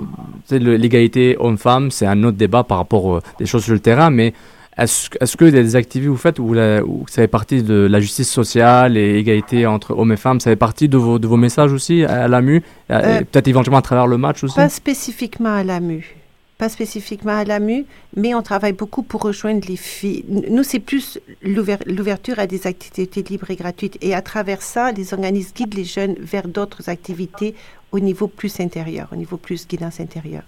[0.51, 4.33] l'égalité homme-femme, c'est un autre débat par rapport aux des choses sur le terrain, mais
[4.77, 7.87] est-ce est-ce que des activités que vous faites où, la, où ça fait partie de
[7.89, 11.25] la justice sociale et égalité entre hommes et femmes, ça fait partie de vos, de
[11.27, 14.55] vos messages aussi à l'AMU, Euh, peut-être éventuellement à travers le match aussi?
[14.55, 16.15] Pas spécifiquement à l'AMU.
[16.57, 20.25] Pas spécifiquement à l'AMU, mais on travaille beaucoup pour rejoindre les filles.
[20.27, 23.97] Nous, c'est plus l'ouver- l'ouverture à des activités libres et gratuites.
[24.01, 27.53] Et à travers ça, les organismes guident les jeunes vers d'autres activités
[27.91, 30.43] au niveau plus intérieur, au niveau plus guidance intérieure.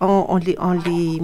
[0.00, 1.20] On, les, on les,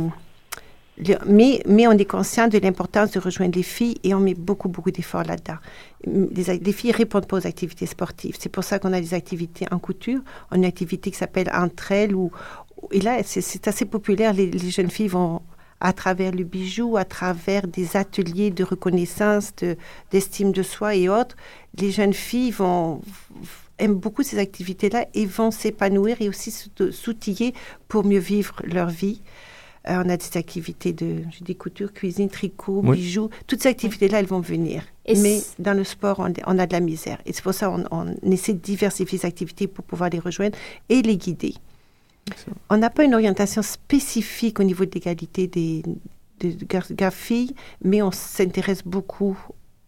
[0.98, 4.34] les- mais, mais on est conscient de l'importance de rejoindre les filles et on met
[4.34, 5.58] beaucoup, beaucoup d'efforts là-dedans.
[6.06, 8.36] Les, ac- les filles répondent pas aux activités sportives.
[8.38, 10.20] C'est pour ça qu'on a des activités en couture.
[10.52, 12.30] On a une activité qui s'appelle Entre elles où,
[12.90, 14.32] et là, c'est- assez populaire.
[14.32, 15.40] Les, les jeunes filles vont
[15.80, 19.76] à travers le bijou, à travers des ateliers de reconnaissance, de-
[20.10, 21.36] d'estime de, soi et autres.
[21.78, 23.00] Les jeunes filles vont
[23.78, 27.52] aiment beaucoup ces activités-là et vont s'épanouir et aussi s'out- s'outiller
[27.88, 29.22] pour mieux vivre leur vie.
[29.88, 32.98] Euh, on a des activités de, j'ai des coutures, cuisine, tricot, Oui.
[32.98, 33.30] bijoux.
[33.48, 34.84] Toutes ces activités-là, elles vont venir.
[35.06, 37.18] Et Mais dans le sport, on, on a de la misère.
[37.26, 40.56] Et c'est pour ça qu'on on essaie de diversifier les activités pour pouvoir les rejoindre
[40.88, 41.54] et les guider.
[42.70, 45.82] On n'a pas une orientation spécifique au niveau de l'égalité des,
[46.40, 49.36] des gar- gars-filles, mais on s'intéresse beaucoup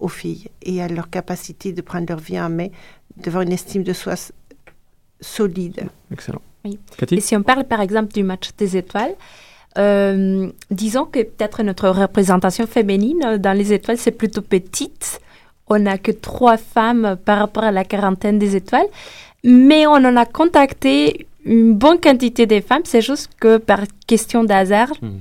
[0.00, 2.68] aux filles et à leur capacité de prendre leur vie en main,
[3.16, 4.14] d'avoir une estime de soi
[5.20, 5.88] solide.
[6.10, 6.42] Excellent.
[6.64, 6.78] Oui.
[6.96, 9.14] Cathy Et si on parle par exemple du match des étoiles,
[9.78, 15.20] euh, disons que peut-être notre représentation féminine dans les étoiles, c'est plutôt petite.
[15.68, 18.86] On n'a que trois femmes par rapport à la quarantaine des étoiles.
[19.44, 22.83] Mais on en a contacté une bonne quantité de femmes.
[22.85, 25.18] C'est juste que par question d'hasard, Hmm.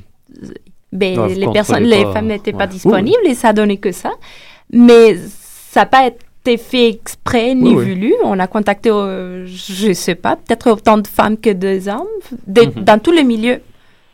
[0.91, 4.11] ben, les, personnes, les femmes n'étaient pas disponibles et ça a donné que ça.
[4.71, 5.15] Mais
[5.71, 7.93] ça n'a pas été fait exprès ni Oui, oui.
[7.93, 8.13] voulu.
[8.23, 12.07] On a contacté, euh, je sais pas, peut-être autant de femmes que de hommes,
[12.47, 12.83] de- Mhm.
[12.83, 13.59] dans tous les milieux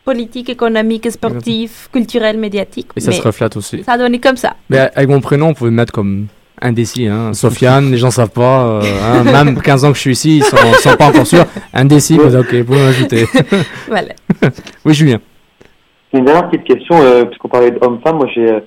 [0.05, 2.87] politiques, économiques, sportifs, culturels, médiatiques.
[2.95, 3.83] Et ça se reflète aussi.
[3.83, 4.55] ça a donné comme ça.
[4.69, 6.27] Mais avec mon prénom, on pouvait me mettre comme
[6.61, 7.07] indécis.
[7.07, 7.33] Hein.
[7.33, 8.65] Sofiane, les gens savent pas.
[8.65, 11.45] euh, hein, même 15 ans que je suis ici, ils sont, sont pas encore sûrs.
[11.73, 13.25] Indécis, bah, ok, vous pouvez m'ajouter.
[13.87, 14.13] Voilà.
[14.85, 15.19] oui, Julien.
[16.13, 18.59] Une dernière petite question, euh, puisqu'on parlait d'hommes-femmes, moi j'ai, euh,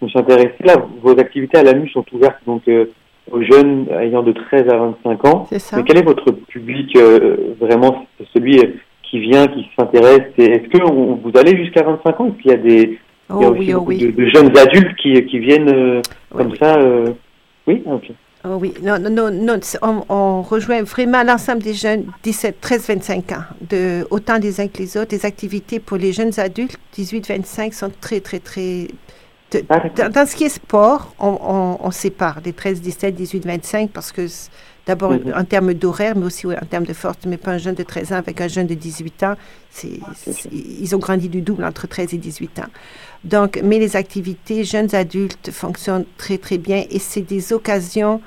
[0.00, 2.86] je me suis intéressé là, vos activités à l'AMU sont ouvertes donc euh,
[3.30, 5.46] aux jeunes ayant de 13 à 25 ans.
[5.48, 5.76] C'est ça?
[5.76, 8.60] Mais quel est votre public euh, vraiment celui
[9.08, 10.22] qui vient, qui s'intéresse?
[10.38, 12.26] Et Est-ce que vous vous allez jusqu'à 25 ans?
[12.26, 12.98] Est-ce qu'il y a des
[13.30, 13.98] il y a Oh aussi oui, oh beaucoup oui.
[13.98, 16.00] de, de jeunes adultes qui, qui viennent euh,
[16.32, 16.58] Oui, comme oui.
[16.60, 17.04] ça euh,
[17.68, 18.10] Oui, ok.
[18.44, 23.32] Oh oui, non, non, non, on, on rejoint vraiment l'ensemble des jeunes 17, 13, 25
[23.32, 25.12] ans, de, autant les uns que les autres.
[25.14, 28.88] Les activités pour les jeunes adultes 18, 25 sont très, très, très.
[29.50, 29.64] de-
[29.96, 33.90] dans, dans ce qui est sport, on, on, on sépare les 13, 17, 18, 25
[33.90, 34.26] parce que
[34.86, 35.32] d'abord Mhm.
[35.36, 37.16] en termes d'horaire, mais aussi en termes de force.
[37.26, 39.34] Mets pas un jeune de 13 ans avec un jeune de 18 ans.
[39.70, 40.00] C'est-
[40.52, 42.70] ils ont grandi du double entre 13 et 18 ans.
[43.24, 48.20] Donc, mais les activités jeunes adultes fonctionnent très, très bien et c'est des occasions,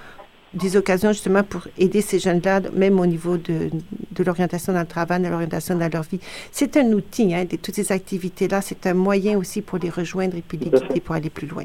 [0.53, 3.69] des occasions justement pour aider ces jeunes-là, même au niveau de,
[4.11, 6.19] de l'orientation dans le travail, de l'orientation dans leur vie.
[6.51, 10.35] C'est un outil, hein, de, toutes ces activités-là, c'est un moyen aussi pour les rejoindre
[10.35, 11.63] et puis les guider pour aller plus loin.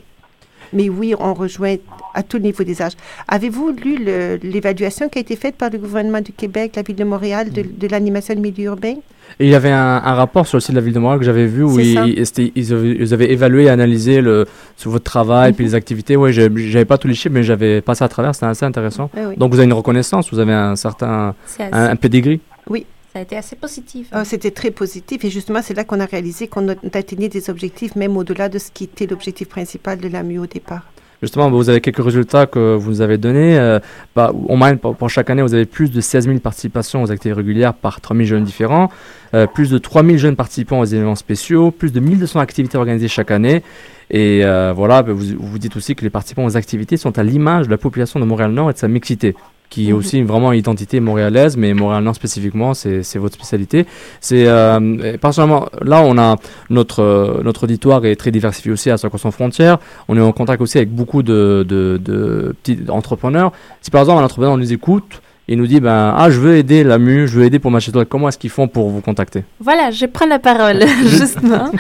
[0.73, 1.77] Mais oui, on rejoint
[2.15, 2.93] à tout niveau des âges.
[3.29, 3.99] Avez-vous lu
[4.43, 7.63] l'évaluation qui a été faite par le gouvernement du Québec, la ville de Montréal, de,
[7.63, 8.95] de l'animation de milieu urbain?
[9.41, 11.19] Et il y avait un, un rapport sur le site de la ville de Montréal
[11.19, 15.53] que j'avais vu où ils, avaient, ils avaient évalué et analysé le, sur votre travail
[15.53, 16.17] puis les activités.
[16.17, 19.11] Ouais, j'ai- j'avais pas tous les chiffres, mais j'avais passé à travers, c'était assez intéressant.
[19.17, 19.37] Ah oui.
[19.37, 22.41] Donc vous avez une reconnaissance, vous avez un certain un, un pedigree.
[22.71, 22.87] Oui.
[23.17, 24.09] Ça a été assez positif.
[24.13, 27.49] Ah, C'était très positif et justement, c'est là qu'on a réalisé qu'on a atteigné des
[27.49, 30.83] objectifs, même au-delà de ce qui était l'objectif principal de l'AMU au départ.
[31.23, 33.59] Justement, vous avez quelques résultats que vous nous avez donnés.
[33.59, 33.81] Euh,
[34.15, 37.11] bah, en moyenne, pour, pour chaque année, vous avez plus de 16 000 participations aux
[37.11, 38.91] activités régulières par 3 000 jeunes différents,
[39.33, 43.09] euh, plus de 3 000 jeunes participants aux événements spéciaux, plus de 1200 activités organisées
[43.09, 43.63] chaque année.
[44.11, 47.23] Et euh, voilà, bah, vous, vous dites aussi que les participants aux activités sont à
[47.23, 49.35] l'image de la population de Montréal-Nord et de sa mixité
[49.71, 49.99] qui est Mhm.
[49.99, 53.87] aussi vraiment une identité montréalaise, mais Montréal-Nord spécifiquement, c'est votre spécialité.
[54.21, 56.37] C'est euh, personnellement, là, on a
[56.71, 59.79] notre euh, notre auditoire est très diversifié aussi à Soccer sans frontières.
[60.09, 63.53] On est en contact aussi avec beaucoup de, de, de petits entrepreneurs.
[63.83, 66.83] Si par exemple un entrepreneur nous écoute et nous dit ben ah je veux aider
[66.85, 69.45] l'AMU, je veux aider pour ma toi, comment est-ce qu'ils font pour vous contacter?
[69.61, 71.71] Voilà, je prends la parole, justement.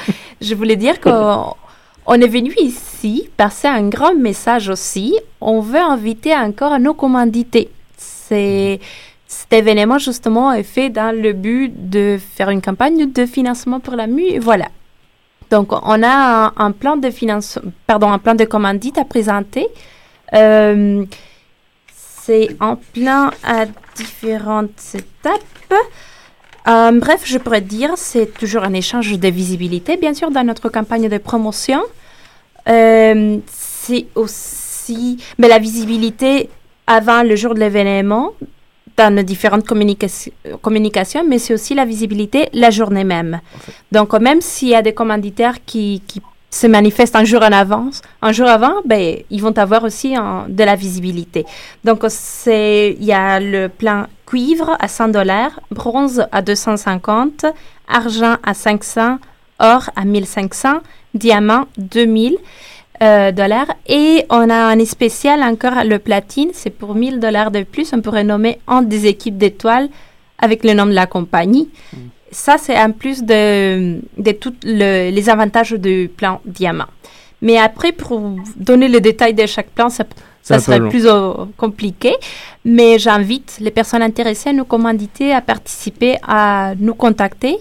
[0.40, 1.52] Je voulais dire qu'on
[2.06, 5.16] on est venu ici passer un grand message aussi.
[5.40, 7.68] On veut inviter encore nos commandités.
[8.28, 13.94] Cet événement, justement, est fait dans le but de faire une campagne de financement pour
[13.94, 14.38] la MU.
[14.38, 14.68] Voilà.
[15.50, 19.66] Donc, on a un, un plan de finance, pardon, un plan de commandite à présenter.
[20.34, 21.04] Euh,
[21.92, 25.74] c'est en plein à différentes étapes.
[26.68, 30.68] Euh, bref, je pourrais dire, c'est toujours un échange de visibilité, bien sûr, dans notre
[30.68, 31.80] campagne de promotion.
[32.68, 34.66] Euh, c'est aussi
[35.38, 36.48] mais la visibilité
[36.86, 38.32] avant le jour de l'événement
[38.96, 43.40] dans nos différentes communication- communications, mais c'est aussi la visibilité la journée même.
[43.92, 48.00] Donc, même s'il y a des commanditaires qui, qui se manifestent un jour en avance,
[48.22, 51.44] un jour avant, ben, ils vont avoir aussi un- de la visibilité.
[51.84, 52.04] Donc,
[52.46, 57.44] il y a le plan cuivre à 100 dollars, bronze à 250,
[57.88, 59.18] argent à 500,
[59.58, 60.78] or à 1500,
[61.14, 62.36] diamant 2000
[63.02, 63.68] euh, dollars.
[63.86, 67.92] Et on a un spécial encore, le platine, c'est pour 1000 dollars de plus.
[67.92, 69.88] On pourrait nommer en des équipes d'étoiles
[70.38, 71.70] avec le nom de la compagnie.
[72.30, 76.86] Ça, c'est en plus de, de tous les avantages du plan diamant.
[77.42, 80.04] Mais après, pour vous donner le détail de chaque plan, ça,
[80.50, 80.88] un serait long.
[80.88, 82.14] plus euh, compliqué.
[82.64, 87.58] Mais j'invite les personnes intéressées à nous commanditer, à participer, à nous contacter.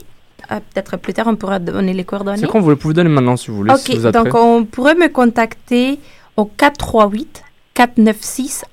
[0.51, 2.39] Euh, Peut-être plus tard, on pourra donner les coordonnées.
[2.39, 3.75] C'est quand vous le pouvez donner maintenant si vous voulez.
[3.77, 5.99] si Ok, vous donc on pourrait me contacter
[6.38, 8.65] au 438 496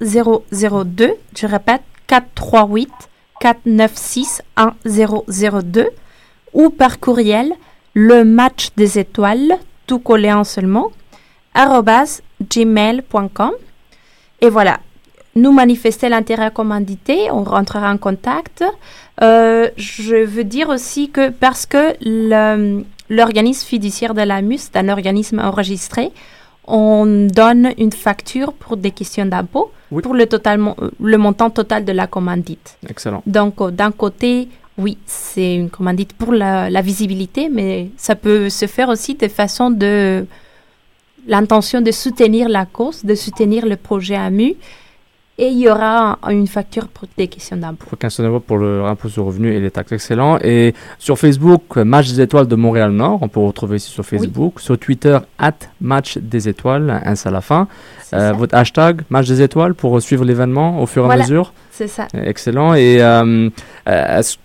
[0.00, 1.14] 1002.
[1.36, 2.90] Je répète, 438
[3.40, 4.42] 496
[4.84, 5.88] 1002
[6.52, 7.52] ou par courriel
[7.94, 10.90] le match des étoiles, tout collé en seulement,
[11.54, 13.52] gmail.com.
[14.40, 14.80] Et voilà,
[15.36, 18.64] nous manifester l'intérêt à commanditer, on rentrera en contact.
[19.22, 21.94] Euh, je veux dire aussi que parce que
[23.08, 26.10] l'organisme fiduciaire de la MUS est un organisme enregistré,
[26.66, 30.02] on donne une facture pour des questions d'impôt Oui.
[30.02, 30.60] pour le, total,
[31.00, 32.78] le montant total de la commandite.
[32.88, 33.22] Excellent.
[33.26, 38.48] Donc, euh, d'un côté, oui, c'est une commandite pour la, la visibilité, mais ça peut
[38.48, 40.26] se faire aussi de façon de
[41.26, 44.54] l'intention de soutenir la cause, de soutenir le projet AMU.
[45.42, 47.86] Et il y aura un- une facture pour des questions d'impôt.
[47.92, 49.92] Aucun sonnerie pour le impôt sur le revenu et les taxes.
[49.92, 50.36] Excellent.
[50.42, 53.20] Et sur Facebook, Match des étoiles de Montréal-Nord.
[53.22, 54.60] On peut retrouver ici sur Facebook.
[54.60, 57.68] Sur Twitter, at Match des étoiles, un à la fin.
[58.12, 61.22] Euh, votre hashtag, Match des étoiles, pour suivre l'événement au fur et Voilà.
[61.24, 61.52] à mesure.
[61.70, 62.06] C'est ça.
[62.12, 62.74] Excellent.
[62.74, 63.48] Et euh,
[63.88, 64.36] euh, est-ce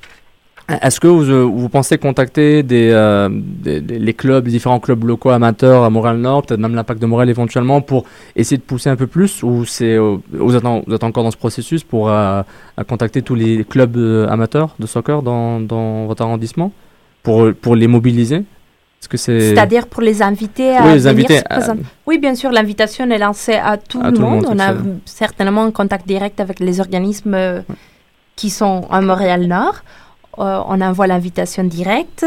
[0.82, 4.80] est-ce que vous, euh, vous pensez contacter des, euh, des- des- les clubs, les différents
[4.80, 8.89] clubs locaux amateurs à Montréal-Nord, peut-être même l'Impact de Montréal éventuellement, pour essayer de pousser
[8.89, 11.84] un peu plus Ou c'est, euh, vous, êtes en- vous êtes encore dans ce processus
[11.84, 12.41] pour euh,
[12.78, 13.97] à contacter tous les clubs
[14.30, 16.71] amateurs de soccer dans, dans votre arrondissement
[17.21, 18.43] pour, pour les mobiliser?
[19.12, 19.39] C'est...
[19.39, 21.82] C'est-à-dire pour les invités à Oui, les venir se présenter.
[22.08, 24.45] Oui, bien sûr, l'invitation est lancée à tout À le tout le monde.
[24.49, 24.73] On a
[25.06, 27.38] certainement un contact direct avec les organismes
[28.36, 29.75] qui sont à Montréal-Nord.
[30.39, 32.25] Euh, on envoie l'invitation directe.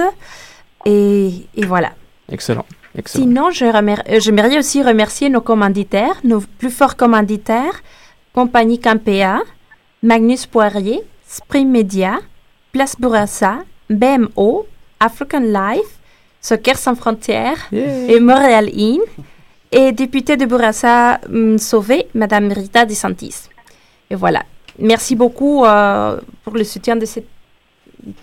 [0.85, 1.93] Et, et voilà.
[2.31, 2.65] Excellent.
[2.97, 3.25] Excellent.
[3.25, 7.83] Sinon, euh, j'aimerais aussi remercier nos commanditaires, nos plus forts commanditaires,
[8.35, 9.41] Compagnie Campea,
[10.03, 12.19] Magnus Poirier, Spring Media,
[12.73, 13.59] Place Bourassa,
[13.91, 14.67] BMO,
[15.01, 15.99] African Life,
[16.41, 18.99] Soccer Sans Frontières et Montréal In,
[19.71, 23.49] et député de Bourassa hum, Sauvé, Madame Rita DeSantis.
[24.11, 24.43] Et voilà.
[24.79, 27.25] Merci beaucoup euh, pour le soutien de ces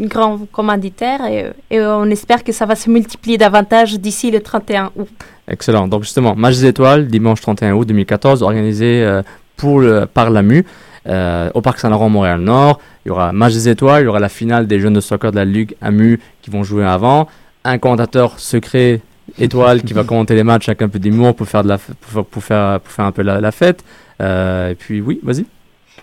[0.01, 4.91] grands commanditaires et, et on espère que ça va se multiplier davantage d'ici le 31
[4.95, 5.09] août.
[5.47, 5.87] Excellent.
[5.87, 9.21] Donc justement, match des étoiles, dimanche 31 août 2014, organisé euh,
[9.57, 10.65] pour le, par l'AMU
[11.07, 12.79] euh, au Parc Saint-Laurent Montréal-Nord.
[13.05, 15.31] Il y aura match des étoiles, il y aura la finale des jeunes de soccer
[15.31, 17.27] de la Ligue AMU qui vont jouer avant,
[17.63, 19.01] un commentateur secret
[19.37, 21.93] étoile qui va commenter les matchs avec un peu d'humour pour faire de la f-
[22.01, 23.83] pour, faire- pour faire pour faire un peu la, la fête.
[24.21, 25.45] Euh, et puis oui, vas-y.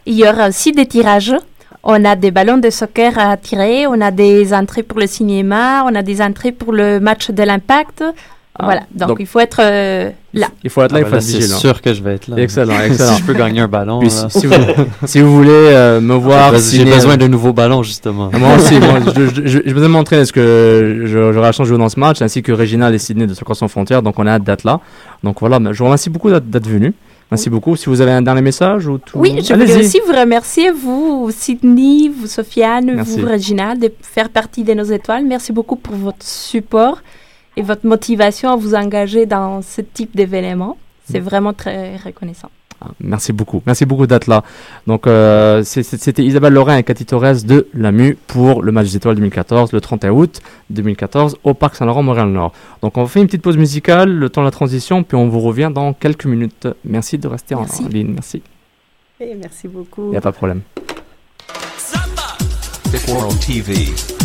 [0.06, 1.34] Il y aura aussi des tirages.
[1.84, 5.84] On a des ballons de soccer à tirer, on a des entrées pour le cinéma,
[5.84, 8.04] on a des entrées pour le match de l'Impact.
[8.58, 10.46] Ah, voilà, donc, donc- il faut être euh, là.
[10.62, 11.56] Il faut être là, Ah il ben faut là, être c'est vigilant.
[11.56, 12.36] sûr que je vais être là.
[12.36, 13.14] Excellent, excellent.
[13.14, 13.98] si je peux gagner un ballon.
[14.00, 14.28] Puis là.
[14.28, 14.54] si, vous,
[15.06, 18.30] si vous voulez euh, me voir, Parce que J'ai besoin de nouveaux ballons, justement.
[18.32, 21.66] Ah, Moi aussi, moi, je, je, je, je vais montrer est-ce que j'aurai la chance
[21.66, 24.18] de jouer dans ce match, ainsi que Réginald et Sydney de Soccer Sans Frontières, donc
[24.18, 24.80] on a hâte d'être là.
[25.24, 26.92] Donc voilà, je vous remercie beaucoup d'être venu.
[27.32, 27.74] Merci beaucoup.
[27.76, 29.18] Si vous avez un dernier message ou tout.
[29.18, 33.20] Oui, je voulais aussi vous remercier, vous, Sydney, vous, Sofiane, Merci.
[33.20, 35.24] vous, Regina, de faire partie de nos étoiles.
[35.24, 36.98] Merci beaucoup pour votre support
[37.56, 40.76] et votre motivation à vous engager dans ce type d'événement.
[41.10, 41.24] C'est Mm.
[41.24, 42.50] vraiment très reconnaissant.
[43.00, 43.62] Merci beaucoup.
[43.66, 44.42] Merci beaucoup d'être là.
[44.86, 48.86] Donc, euh, c'est- c'est- c'était Isabelle Lorrain et Cathy Torres de l'AMU pour le match
[48.86, 50.40] des étoiles 2014, le 31 août
[50.70, 52.52] 2014, au Parc Saint-Laurent, Montréal-Nord.
[52.82, 55.40] Donc, on fait une petite pause musicale, le temps de la transition, puis on vous
[55.40, 56.68] revient dans quelques minutes.
[56.84, 57.84] Merci de rester Merci.
[57.84, 58.12] en ligne.
[58.12, 58.42] Merci.
[59.20, 60.06] Et merci beaucoup.
[60.06, 60.62] Il n'y a pas de problème.
[63.08, 64.21] World TV.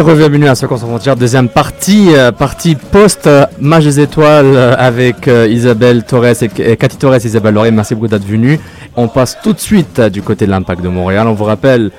[0.00, 5.28] Et bienvenue à Seconde sans frontières, deuxième partie, euh, partie post-Match des étoiles euh, avec
[5.28, 7.70] euh, Isabelle Torres et, et Cathy Torres et Isabelle Lauré.
[7.70, 8.58] Merci beaucoup d'être venus.
[8.96, 11.26] On passe tout de suite euh, du côté de l'Impact de Montréal.
[11.28, 11.90] On vous rappelle,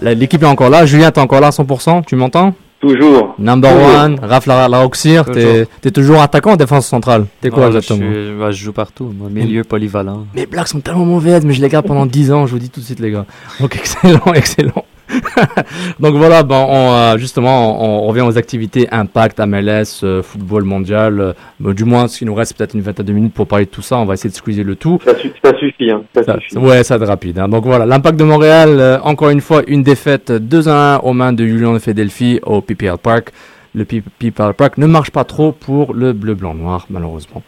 [0.00, 0.86] l'équipe est encore là.
[0.86, 2.54] Julien, t'es encore là à 100% Tu m'entends?
[2.80, 3.34] Toujours.
[3.38, 3.94] Number Toujours.
[4.04, 5.66] one, Raph la, la Roxir, t'es Toujours.
[5.82, 7.26] t'es toujours attaquant en défense centrale.
[7.42, 8.00] T'es quoi Ouais, exactement?
[8.10, 10.24] je, suis- ouais, je joue partout, moi, milieu polyvalent.
[10.34, 12.70] Mes blagues sont tellement mauvaises, mais je les garde pendant 10 ans, je vous dis
[12.70, 13.26] tout de suite, les gars.
[13.60, 14.79] Donc, excellent, excellent.
[16.00, 20.64] Donc voilà, bon, on, euh, justement, on, on revient aux activités Impact, MLS, euh, football
[20.64, 21.20] mondial.
[21.20, 23.70] euh, du moins, ce qui nous reste, peut-être une vingtaine de minutes pour parler de
[23.70, 23.96] tout ça.
[23.98, 24.98] On va essayer de squeezer le tout.
[25.04, 25.90] Ça, su- ça suffit.
[25.90, 26.02] Hein.
[26.14, 26.58] Ça Ça- suffit.
[26.58, 27.38] ouais, ça être rapide.
[27.38, 27.48] hein.
[27.48, 31.32] Donc voilà, l'Impact de Montréal, encore une fois, une défaite 2 à 1 aux mains
[31.32, 33.30] de Julian de Philadelphie au PPL Park.
[33.72, 37.42] Le P- PPL Park ne marche pas trop pour le bleu, blanc, noir, malheureusement.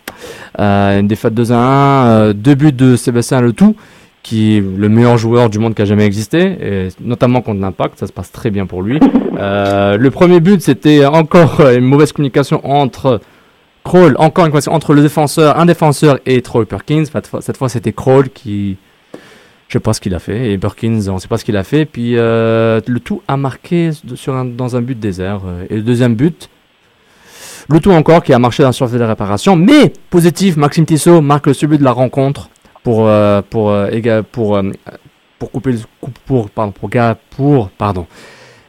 [0.61, 3.75] Euh, une défaite 2 à 1, euh, deux buts de Sébastien Letou,
[4.23, 7.99] qui est le meilleur joueur du monde qui a jamais existé, et notamment contre l'Impact,
[7.99, 8.99] ça se passe très bien pour lui.
[9.39, 13.21] Euh, le premier but, c'était encore euh, une mauvaise communication entre
[13.83, 17.05] Kroll, encore une fois, entre le défenseur, un défenseur et Troy Perkins.
[17.11, 18.77] Cette fois, cette fois, c'était Kroll qui,
[19.69, 21.65] je sais pas ce qu'il a fait, et Perkins, on sait pas ce qu'il a
[21.65, 21.87] fait.
[21.87, 25.41] Puis euh, le tout a marqué sur un- dans un but désert.
[25.47, 26.51] euh, Et le deuxième but,
[27.71, 29.57] le tout encore qui a marché dans la surface de réparation.
[29.57, 32.51] Mais positif, Maxime Tissot marque le but de la rencontre
[32.83, 34.71] pour euh, pour euh, pour euh,
[35.39, 35.79] pour couper le
[36.25, 36.91] pour pardon pour
[37.37, 38.07] pour pardon.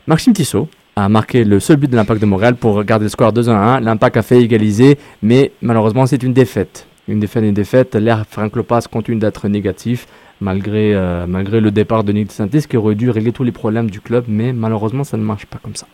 [0.07, 3.33] Maxime Tissot a marqué le seul but de l'Impact de Montréal pour garder le score
[3.33, 3.79] 2 à 1.
[3.79, 6.87] L'Impact a fait égaliser, mais malheureusement c'est une défaite.
[7.07, 7.95] Une défaite, une défaite.
[7.95, 10.07] L'air Frank Lopas continue d'être négatif
[10.39, 10.93] malgré,
[11.27, 14.25] malgré le départ de Nick Santis qui aurait dû régler tous les problèmes du club,
[14.27, 15.87] mais malheureusement ça ne marche pas comme ça.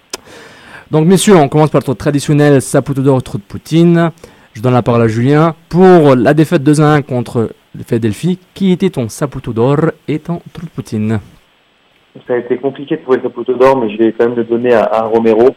[0.92, 4.12] Donc messieurs, on commence par le traditionnel Saputo d'or trou de Poutine.
[4.54, 7.52] Je donne la parole à Julien pour la défaite 2 à 1 contre
[7.86, 8.40] Philadelphie.
[8.54, 11.20] Qui était ton Saputo d'or et ton trou de Poutine
[12.28, 14.44] Ça a été compliqué de trouver sa poteau d'or, mais je vais quand même le
[14.44, 15.56] donner à, Romero,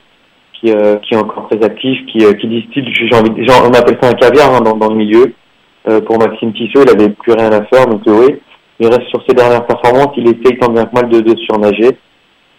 [0.55, 3.99] qui, euh, qui est encore très actif, qui, euh, qui distille, j'ai envie, on appelle
[4.01, 5.35] ça un caviar hein, dans, le milieu.
[5.89, 8.39] Euh, pour Maxime Tissot, il avait plus rien à faire, donc oui,
[8.79, 11.91] il reste sur ses dernières performances, il essaye tant bien que mal de, surnager.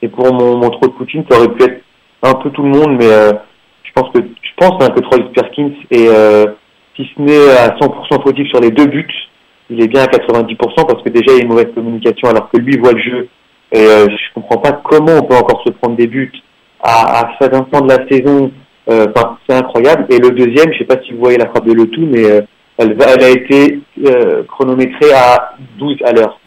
[0.01, 1.81] Et pour mon, mon de Poutine, ça aurait pu être
[2.21, 5.71] un peu tout le monde, mais je pense que je pense hein, que Troy Perkins
[5.91, 6.09] est,
[6.97, 9.07] si ce n'est à 100% fautif sur les deux buts,
[9.69, 10.57] il est bien à 90%
[10.87, 13.27] parce que déjà il y a une mauvaise communication alors que lui voit le jeu
[13.71, 16.31] et euh, je comprends pas comment on peut encore se prendre des buts
[16.81, 18.51] à, à cet instant de la saison.
[18.89, 20.05] Euh, Enfin, c'est incroyable.
[20.09, 22.23] Et le deuxième, je sais pas si vous voyez la frappe de Le Tout, mais
[22.25, 22.41] euh,
[22.77, 26.39] elle, a été euh, chronométrée à 12 à l'heure.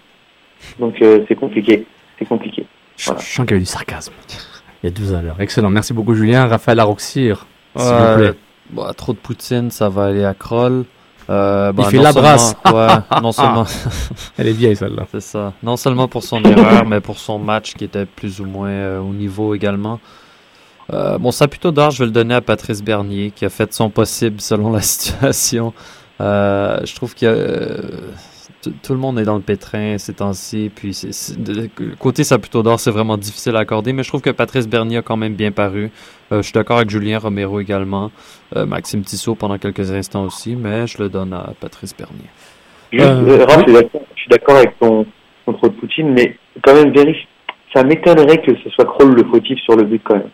[0.79, 1.87] Donc euh, c'est compliqué.
[2.19, 2.67] C'est compliqué.
[2.97, 4.13] Je je sens qu'il y a eu du sarcasme.
[4.83, 5.37] Il y a 12 à l'heure.
[5.41, 5.71] Excellent.
[5.71, 6.47] Merci beaucoup Julien.
[6.47, 7.47] Raphaël Aroxir,
[7.77, 8.33] s'il vous plaît.
[8.71, 10.85] bah, trop de Poutine, ça va aller à Kroll.
[11.29, 12.55] Euh, bah, Il fait non la brasse.
[12.73, 13.65] Ouais, non seulement.
[14.39, 15.07] Elle est vieille celle-là.
[15.11, 15.53] C'est ça.
[15.63, 19.01] Non seulement pour son erreur, mais pour son match qui était plus ou moins euh,
[19.01, 19.99] au niveau également.
[20.93, 23.73] Euh, bon, ça plutôt d'or, je vais le donner à Patrice Bernier, qui a fait
[23.75, 25.73] son possible selon la situation.
[26.21, 27.81] Euh, je trouve que euh,
[28.83, 30.71] tout le monde est dans le pétrin ces temps-ci.
[30.75, 30.97] Puis,
[31.39, 31.69] de-
[31.99, 35.03] côté Saputo d'or, c'est vraiment difficile à accorder, mais je trouve que Patrice Bernier a
[35.03, 35.91] quand même bien paru.
[36.33, 38.11] Euh, je suis d'accord avec Julien Romero également.
[38.57, 42.29] Euh, Maxime Tissot pendant quelques instants aussi, mais je le donne à Patrice Bernier.
[42.93, 43.75] Juste, Euh, Raph, oui.
[44.15, 45.07] je suis d'accord- avec ton,
[45.47, 47.27] de Poutine, mais quand même vérifie.
[47.75, 50.31] Ça m'étonnerait que ce soit Kroll le fautif sur le but quand même.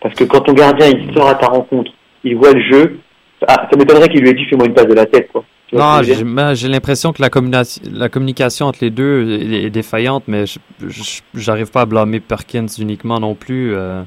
[0.00, 1.90] Parce que quand ton gardien il sort à ta rencontre,
[2.24, 2.98] il voit le jeu,
[3.46, 5.44] ah, ça m'étonnerait qu'il lui ait dit fais-moi une passe de la tête quoi.
[5.72, 10.44] Non, j'ai l'impression que la, communi- la communication entre les deux est, est défaillante, mais
[11.34, 13.72] j'arrive pas à blâmer Perkins uniquement non plus.
[13.74, 14.02] euh,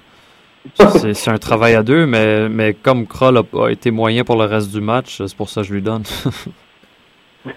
[1.13, 4.71] c'est un travail à deux, mais, mais comme Kroll a, été moyen pour le reste
[4.71, 6.03] du match, c'est pour ça que je lui donne.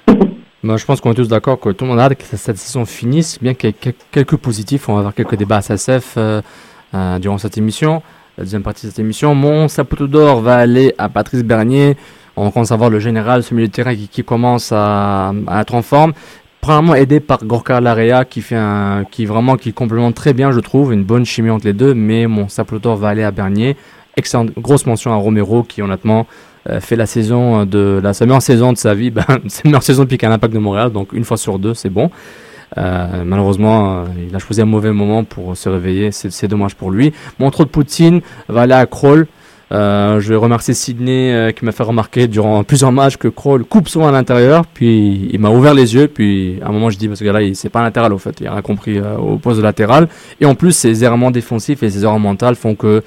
[0.63, 2.59] Moi, je pense qu'on est tous d'accord que tout le monde a hâte que cette
[2.59, 4.89] saison finisse, bien qu'il y ait quel- quelques positifs.
[4.89, 6.43] On va avoir quelques débats à SSF euh,
[6.95, 8.03] euh, durant cette émission,
[8.37, 9.35] la deuxième partie de cette émission.
[9.35, 11.97] Mon Saputo d'or va aller à Patrice Bernier.
[12.35, 15.83] On commence à voir le général, ce milieu de terrain qui, commence à être en
[15.83, 16.13] forme.
[16.67, 20.59] Premièrement aidé par Gorka Larea qui fait un, qui vraiment qui complémente très bien, je
[20.59, 21.95] trouve, une bonne chimie entre les deux.
[21.95, 23.77] Mais mon Saputo d'or va aller à Bernier.
[24.17, 26.27] Excellente, grosse mention à Romero qui honnêtement
[26.69, 29.11] euh, fait la saison de la sa meilleure saison de sa vie.
[29.13, 31.89] Ben, c'est meilleure saison depuis qu'un impact de Montréal, donc une fois sur deux, c'est
[31.89, 32.11] bon.
[32.79, 36.11] Euh, malheureusement, euh, il a choisi un mauvais moment pour se réveiller.
[36.11, 37.13] C'est dommage pour lui.
[37.39, 39.29] Mon trop de Poutine va aller à Kroll.
[39.73, 43.65] Euh, je vais remercier Sydney euh, qui m'a fait remarquer durant plusieurs matchs que Kroll
[43.65, 46.97] coupe souvent à l'intérieur, puis il m'a ouvert les yeux, puis à un moment je
[46.97, 49.17] dis parce que là c'est pas un latéral au fait, il a rien compris euh,
[49.17, 50.09] au poste de latéral.
[50.41, 53.03] Et en plus ses errements défensifs et ses erreurs mentales font que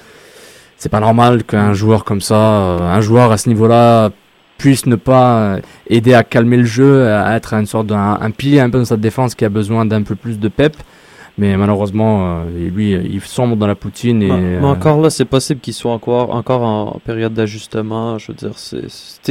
[0.76, 4.10] c'est pas normal qu'un joueur comme ça, un joueur à ce niveau-là
[4.58, 5.58] puisse ne pas
[5.88, 8.84] aider à calmer le jeu, à être une sorte d'un un pilier un peu dans
[8.84, 10.76] sa défense qui a besoin d'un peu plus de pep.
[11.40, 14.22] Mais malheureusement, euh, lui, il sombre dans la poutine.
[14.22, 18.18] Et, mais, euh, encore là, c'est possible qu'il soit encore, encore en période d'ajustement.
[18.18, 18.84] Je veux dire, c'est,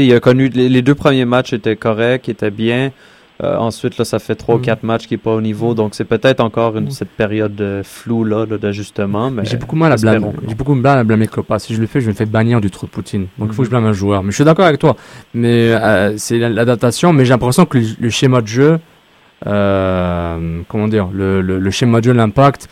[0.03, 2.89] il a connu les, deux premiers matchs étaient corrects, étaient bien.
[3.43, 4.64] Euh, ensuite, là, ça fait trois ou mm.
[4.64, 6.91] quatre matchs qui n'est pas au niveau, donc c'est peut-être encore une, mm.
[6.91, 9.30] cette période de flou là, d'ajustement.
[9.30, 10.32] Mais j'ai beaucoup mal à blâmer.
[10.47, 11.60] J'ai beaucoup mal à blâmer Copa.
[11.60, 13.28] Si je le fais, je me fais bannir du trou de Poutine.
[13.38, 14.24] Donc il faut que je blâme un joueur.
[14.24, 14.95] Mais je suis d'accord avec toi.
[15.36, 15.76] Mais
[16.18, 17.14] c'est l'adaptation.
[17.14, 18.78] Mais j'ai l'impression que le, schéma de jeu euh,
[19.43, 22.67] comment dire, le, le, schéma de jeu, l'impact,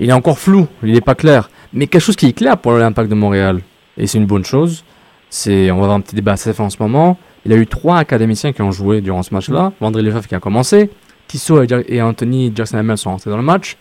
[0.00, 1.50] il est encore flou, il n'est pas clair.
[1.72, 3.60] Mais quelque chose qui est clair pour l'impact de Montréal,
[3.96, 4.84] et c'est une bonne chose,
[5.30, 7.66] c'est, on va avoir un petit débat CF en ce moment, il y a eu
[7.66, 9.72] trois académiciens qui ont joué durant ce match-là.
[9.80, 10.90] André Lefebvre qui a commencé,
[11.26, 13.76] Tissot et, Anthony Jackson Hamel sont rentrés dans le match.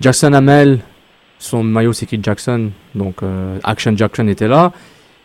[0.00, 0.80] Jackson Hamel,
[1.38, 4.72] son maillot c'est Jackson, donc euh, Action Jackson était là.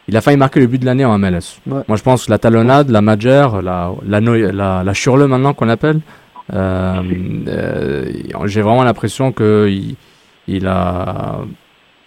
[0.08, 1.60] Il a failli marquer le but de l'année en MLS.
[1.66, 5.68] Moi, je pense que la talonnade, la majeur, la, la, la, la churle maintenant qu'on
[5.68, 6.00] appelle,
[6.54, 7.02] euh,
[7.48, 8.06] euh,
[8.46, 9.96] j'ai vraiment l'impression qu'il
[10.48, 11.40] il a,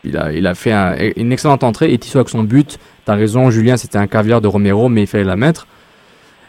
[0.03, 0.73] il, a, il a fait
[1.17, 1.93] une excellente entrée.
[1.93, 5.07] Et Tissot avec son but, t'as raison, Julien, c'était un caviar de Romero, mais il
[5.07, 5.67] fallait la mettre.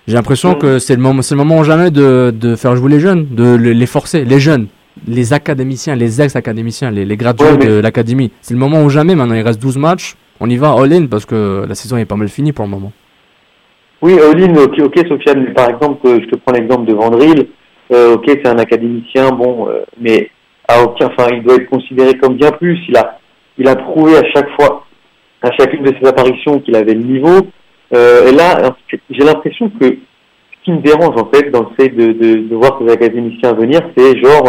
[0.08, 3.00] J'ai l'impression que c'est le moment, c'est le moment jamais de, de faire jouer les
[3.02, 4.68] jeunes, de les forcer, les jeunes
[5.08, 8.32] les académiciens, les ex-académiciens, les, les gradués de l'académie.
[8.42, 11.26] C'est le moment ou jamais, maintenant il reste 12 matchs on y va all-in parce
[11.26, 12.92] que la saison est pas mal finie pour le moment.
[14.02, 17.48] Oui, all-in, ok, Sofiane, par exemple, euh, je te prends l'exemple de Vandril.
[17.94, 20.32] Euh, ok, c'est un académicien, bon, euh, mais
[20.68, 22.80] à aucun, enfin, il doit être considéré comme bien plus.
[22.90, 23.20] Il a,
[23.60, 24.86] il prouvé à chaque fois,
[25.44, 27.48] à chacune de ses apparitions, qu'il avait le niveau.
[27.92, 28.76] et là,
[29.10, 32.92] j'ai l'impression que ce qui me dérange en fait dans le fait de, voir ces
[32.92, 34.46] académiciens venir, c'est genre,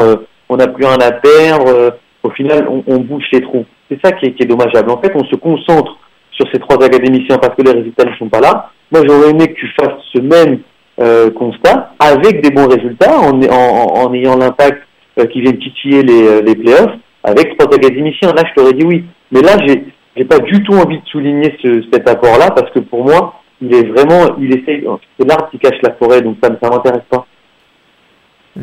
[0.48, 1.96] on n'a plus rien à perdre.
[2.22, 3.66] au final, on, on bouche les trous.
[3.92, 4.90] C'est ça qui est, dommageable.
[4.90, 5.98] En fait, on se concentre
[6.30, 8.70] sur ces trois académiciens parce que les résultats ne sont pas là.
[8.90, 10.60] Moi, j'aurais aimé que tu fasses ce même
[11.00, 14.82] euh, constat avec des bons résultats, en, ayant l'impact
[15.18, 18.32] euh, qui vient titiller les, euh, les playoffs, avec trois académiciens.
[18.32, 19.04] Là, je t'aurais dit oui.
[19.30, 19.84] Mais là, j'ai
[20.16, 23.74] j'ai pas du tout envie de souligner ce, cet apport-là parce que pour moi, il
[23.74, 24.86] est vraiment, il essaye,
[25.18, 27.26] c'est l'arbre qui cache la forêt, donc ça ne m'intéresse pas.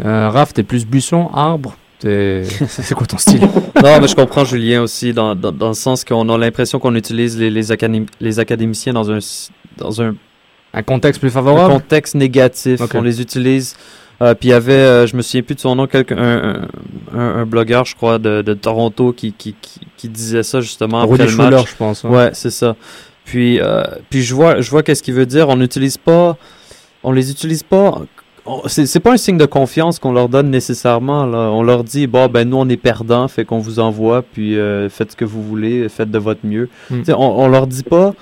[0.05, 1.75] Euh, Raph, t'es plus buisson, arbre?
[2.67, 3.41] c'est quoi ton style?
[3.83, 7.37] Non, mais je comprends Julien aussi dans, dans, le sens qu'on a l'impression qu'on utilise
[7.37, 7.61] les, les,
[8.19, 9.19] les, académiciens dans un
[9.77, 10.15] dans un,
[10.73, 11.73] un contexte plus favorable?
[11.73, 12.81] Un contexte négatif.
[12.93, 13.75] On les utilise.
[14.21, 16.67] Euh, puis il y avait, euh, je me souviens plus de son nom, quelqu'un, un,
[17.13, 19.55] un, un, blogueur, je crois, de, de Toronto qui, qui,
[19.95, 21.71] qui, disait ça justement après le match.
[21.71, 22.03] je pense.
[22.03, 22.75] Ouais, c'est ça.
[23.23, 25.47] Puis, euh, puis je vois, je vois qu'est-ce qu'il veut dire.
[25.47, 26.35] On n'utilise pas,
[27.01, 28.01] on les utilise pas
[28.67, 31.25] c'est pas un signe de confiance qu'on leur donne nécessairement.
[31.25, 31.49] Là.
[31.51, 34.89] On leur dit, bon, ben nous, on est perdants, fait qu'on vous envoie, puis euh,
[34.89, 36.69] faites ce que vous voulez, faites de votre mieux.
[36.89, 37.01] Hmm.
[37.09, 38.13] On, on leur dit pas,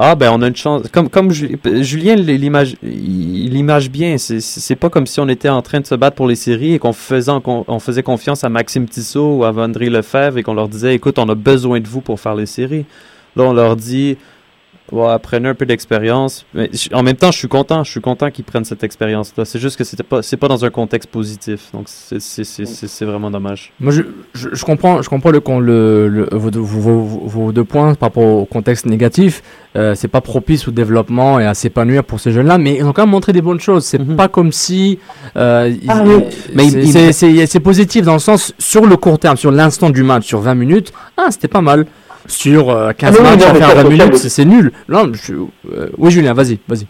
[0.00, 0.82] ah, ben on a une chance.
[0.92, 4.16] Comme, comme Julien l'image, il l'image bien.
[4.16, 6.78] C'est pas comme si on était en train de se battre pour les séries et
[6.78, 10.68] qu'on faisait, on faisait confiance à Maxime Tissot ou à Vandry Lefebvre et qu'on leur
[10.68, 12.84] disait, écoute, on a besoin de vous pour faire les séries.
[13.34, 14.16] Là, on leur dit,
[14.90, 16.46] Ouais, apprenez un peu d'expérience.
[16.54, 17.84] Mais en même temps, je suis content.
[17.84, 19.44] Je suis content qu'ils prennent cette expérience-là.
[19.44, 21.70] C'est juste que c'était pas, c'est pas dans un contexte positif.
[21.74, 23.72] Donc, c'est, c'est, c'est, c'est vraiment dommage.
[23.80, 24.02] Moi, je,
[24.34, 28.44] je, comprends, je comprends le, le, le vos, vos, vos, deux points par rapport au
[28.46, 29.42] contexte négatif.
[29.76, 32.92] Euh, c'est pas propice au développement et à s'épanouir pour ces jeunes-là, mais ils ont
[32.92, 33.84] quand même montré des bonnes choses.
[33.84, 34.16] C'est mhm.
[34.16, 34.98] pas comme si,
[35.36, 36.02] euh, ah,
[36.54, 40.02] mais c'est, c'est, c'est positif dans le sens sur le court terme, sur l'instant du
[40.02, 40.92] match, sur 20 minutes.
[41.18, 41.86] Ah, c'était pas mal
[42.28, 44.70] sur 15 euh, ah matchs faire 20 minutes, c'est nul.
[44.88, 46.86] Non, euh, oui, Julien, vas-y, vas-y.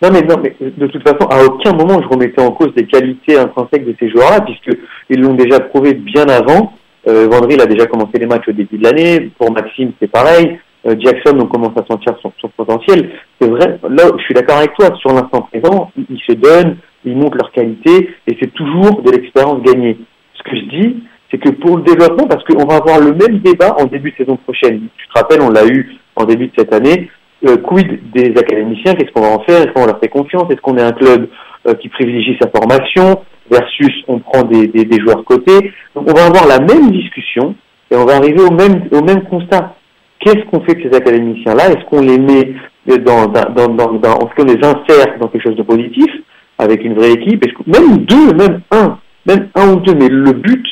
[0.00, 2.86] Non mais, non, mais de toute façon, à aucun moment je remettais en cause les
[2.86, 6.72] qualités intrinsèques de ces joueurs-là, puisqu'ils l'ont déjà prouvé bien avant.
[7.08, 9.30] Euh, Vendry a déjà commencé les matchs au début de l'année.
[9.38, 10.58] Pour Maxime, c'est pareil.
[10.86, 13.10] Euh, Jackson, on commence à sentir son, son potentiel.
[13.40, 14.94] C'est vrai, là, je suis d'accord avec toi.
[15.00, 19.10] Sur l'instant présent, ils, ils se donnent, ils montrent leur qualité, et c'est toujours de
[19.10, 19.98] l'expérience gagnée.
[20.34, 20.96] Ce que je dis,
[21.30, 24.16] c'est que pour le développement, parce qu'on va avoir le même débat en début de
[24.16, 24.88] saison prochaine.
[24.96, 27.10] Tu te rappelles, on l'a eu en début de cette année.
[27.46, 29.62] Euh, quid des académiciens Qu'est-ce qu'on va en faire?
[29.62, 30.50] Est-ce qu'on leur fait confiance?
[30.50, 31.28] Est-ce qu'on est un club
[31.66, 35.72] euh, qui privilégie sa formation versus on prend des, des, des, joueurs cotés?
[35.94, 37.54] Donc on va avoir la même discussion
[37.90, 39.76] et on va arriver au même, au même constat.
[40.20, 41.68] Qu'est-ce qu'on fait de ces académiciens-là?
[41.68, 42.54] Est-ce qu'on les met
[42.98, 46.10] dans, dans, dans, dans, est-ce qu'on les insère dans quelque chose de positif
[46.58, 47.46] avec une vraie équipe?
[47.46, 50.64] Est-ce que, Même deux, même un, même un ou deux, mais le but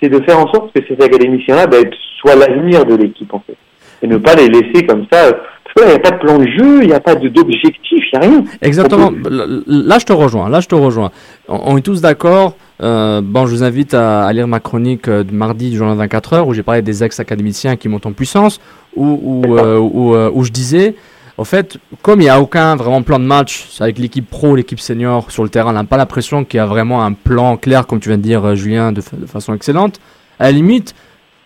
[0.00, 1.84] c'est de faire en sorte que ces académiciens-là ben,
[2.20, 3.56] soient l'avenir de l'équipe en fait.
[4.02, 5.32] et ne pas les laisser comme ça.
[5.64, 8.18] Parce qu'il n'y a pas de plan de jeu, il n'y a pas d'objectif, il
[8.18, 8.44] n'y a rien.
[8.62, 9.12] Exactement.
[9.66, 10.48] Là, je te rejoins.
[10.48, 11.10] Là, je te rejoins.
[11.46, 12.56] On, est tous d'accord.
[12.82, 16.48] Euh, bon, je vous invite à, lire ma chronique de mardi du journal 24 heures
[16.48, 18.60] où j'ai parlé des ex-académiciens qui montent en puissance,
[18.96, 20.94] où, où, où, où je disais
[21.38, 24.80] en fait, comme il n'y a aucun vraiment plan de match avec l'équipe pro, l'équipe
[24.80, 27.86] senior sur le terrain, on n'a pas l'impression qu'il y a vraiment un plan clair,
[27.86, 30.00] comme tu viens de dire, euh, Julien, de, façon excellente.
[30.40, 30.96] À la limite,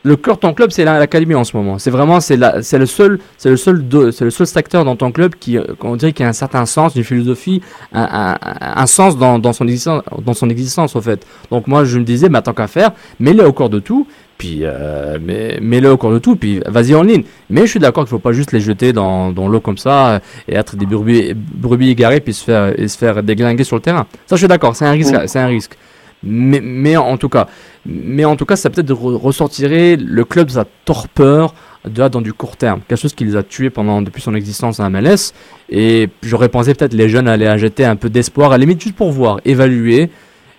[0.02, 1.78] le cœur de ton club, c'est l'académie en ce moment.
[1.78, 5.34] C'est vraiment, c'est le seul, c'est le seul, c'est le seul secteur dans ton club
[5.34, 7.60] qui, euh, on dirait qu'il y a un certain sens, une philosophie,
[7.92, 11.26] un, sens dans, son existence, dans son existence, en fait.
[11.50, 14.06] Donc moi, je me disais, bah, tant qu'à faire, mets-le au corps de tout
[14.38, 17.22] puis euh, mets-le au cours de tout, puis vas-y en ligne.
[17.50, 19.78] Mais je suis d'accord qu'il ne faut pas juste les jeter dans, dans l'eau comme
[19.78, 23.76] ça et être des brebis, brebis égarés puis se faire, et se faire déglinguer sur
[23.76, 24.06] le terrain.
[24.26, 25.14] Ça, je suis d'accord, c'est un risque.
[25.26, 25.76] C'est un risque.
[26.24, 27.48] Mais, mais, en tout cas,
[27.84, 31.54] mais en tout cas, ça peut-être ressortirait le club sa torpeur
[31.84, 34.78] de, dans du court terme, quelque chose qui les a tués pendant depuis son existence
[34.78, 35.32] à MLS.
[35.68, 38.94] Et j'aurais pensé peut-être les jeunes allaient jeter un peu d'espoir, à la limite juste
[38.94, 40.10] pour voir, évaluer,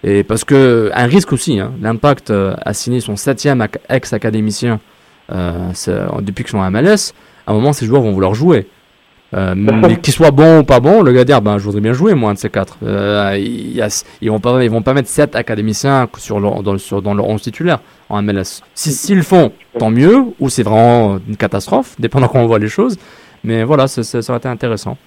[0.03, 4.79] et parce que un risque aussi, hein, l'impact euh, a signé son septième ex-académicien
[5.31, 5.71] euh,
[6.21, 7.13] depuis qu'ils sont à MLS.
[7.47, 8.67] À un moment, ces joueurs vont vouloir jouer.
[9.33, 11.93] Euh, mais qu'ils soient bons ou pas bons, le gars dire ben, je voudrais bien
[11.93, 12.77] jouer moi un de ces quatre.
[12.83, 13.83] Euh, ils,
[14.21, 17.27] ils, vont pas ils vont pas mettre sept académiciens sur leur, dans, sur, dans leur
[17.27, 17.79] 11 titulaire
[18.09, 18.61] en MLS.
[18.75, 22.69] S'ils le font, tant mieux, ou c'est vraiment une catastrophe, dépendant comment on voit les
[22.69, 22.97] choses.
[23.43, 24.97] Mais voilà, ça aurait été intéressant.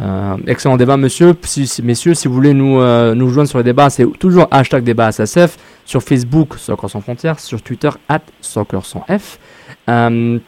[0.00, 1.34] Euh, excellent débat, monsieur.
[1.42, 4.84] Si, messieurs, si vous voulez nous, euh, nous joindre sur les débats, c'est toujours hashtag
[4.84, 5.56] débat SSF.
[5.84, 7.40] Sur Facebook, Soccer sans frontières.
[7.40, 9.38] Sur Twitter, at Soccer sans F.
[9.88, 10.38] Euh,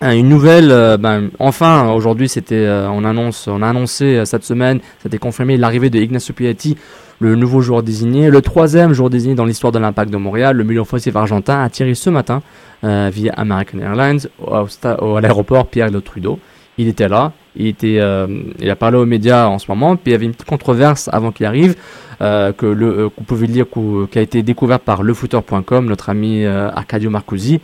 [0.00, 5.56] une nouvelle, ben, enfin, aujourd'hui, c'était, on, annonce, on a annoncé cette semaine, c'était confirmé
[5.56, 6.76] l'arrivée de Ignacio Piatti,
[7.18, 10.56] le nouveau joueur désigné, le troisième joueur désigné dans l'histoire de l'Impact de Montréal.
[10.56, 12.42] Le million offensif argentin a atterri ce matin
[12.84, 16.38] via American Airlines à l'aéroport Pierre de Trudeau.
[16.78, 18.26] Il était là, euh,
[18.58, 21.08] il a parlé aux médias en ce moment, puis il y avait une petite controverse
[21.12, 21.74] avant qu'il arrive,
[22.20, 23.66] euh, que le, euh, qu'on pouvait lire,
[24.10, 27.60] qui a été découverte par lefooter.com, notre ami Arcadio Marcusi,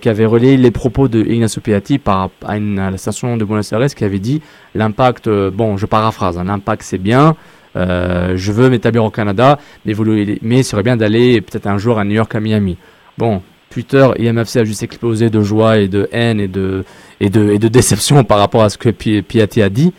[0.00, 3.94] qui avait relayé les propos de Ignacio Piatti par, à la station de Buenos Aires,
[3.94, 4.42] qui avait dit
[4.74, 7.36] l'impact, bon, je paraphrase, hein, l'impact c'est bien,
[7.74, 9.94] je veux m'établir au Canada, mais,
[10.42, 12.76] mais il serait bien d'aller peut-être un jour à New York, à Miami.
[13.18, 16.84] Bon, Twitter et MFC a juste explosé de joie et de haine et de,
[17.20, 19.92] et de, et de déception par rapport à ce que Piatti a dit.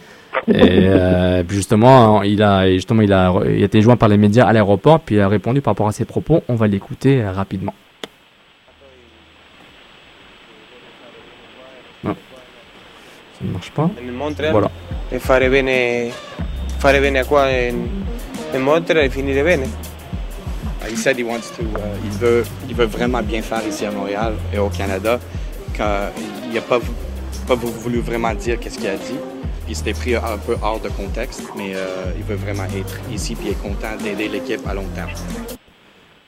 [0.47, 4.45] Et euh, justement, il a, justement il, a, il a été joint par les médias
[4.45, 6.43] à l'aéroport, puis il a répondu par rapport à ses propos.
[6.49, 7.73] On va l'écouter euh, rapidement.
[12.03, 12.15] Non.
[13.39, 13.89] Ça ne marche pas.
[14.51, 14.69] Voilà.
[15.19, 16.11] Fare bene,
[16.79, 17.75] fare bene qua in,
[18.53, 19.67] in Montreal e finire bene.
[20.89, 23.91] He said he wants to, uh, il, veut, il veut vraiment bien faire ici à
[23.91, 25.19] Montréal et au Canada.
[25.77, 26.79] Il n'a pas,
[27.55, 29.19] voulu vraiment dire qu'est-ce qu'il a dit.
[29.65, 33.35] Puis c'était pris un peu hors de contexte, mais euh, il veut vraiment être ici
[33.35, 35.11] puis est content d'aider l'équipe à long terme.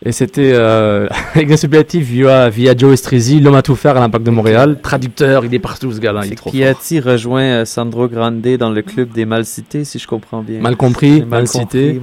[0.06, 4.80] Et c'était euh, via, via Joe Estrizi, l'homme à tout faire à l'Impact de Montréal.
[4.84, 8.70] Traducteur, il est partout ce gars-là, il est trop Piatti rejoint euh, Sandro Grande dans
[8.70, 10.60] le club des mal cités, si je comprends bien.
[10.60, 12.02] Mal compris, mal, cité.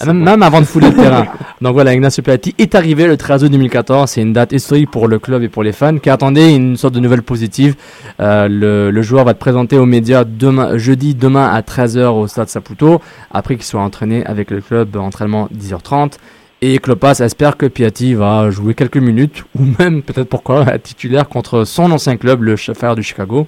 [0.00, 1.26] Ah, même, avant de fouler le terrain.
[1.62, 4.10] Donc voilà, Ignacio Piatti est arrivé le 13 août 2014.
[4.10, 6.94] C'est une date historique pour le club et pour les fans qui attendaient une sorte
[6.94, 7.74] de nouvelle positive.
[8.20, 12.26] Euh, le, le, joueur va être présenté aux médias demain, jeudi demain à 13h au
[12.26, 16.18] stade Saputo, après qu'il soit entraîné avec le club entraînement 10h30.
[16.62, 21.64] Et Klopas espère que Piatti va jouer quelques minutes, ou même peut-être pourquoi, titulaire contre
[21.64, 23.46] son ancien club, le chauffeur du Chicago,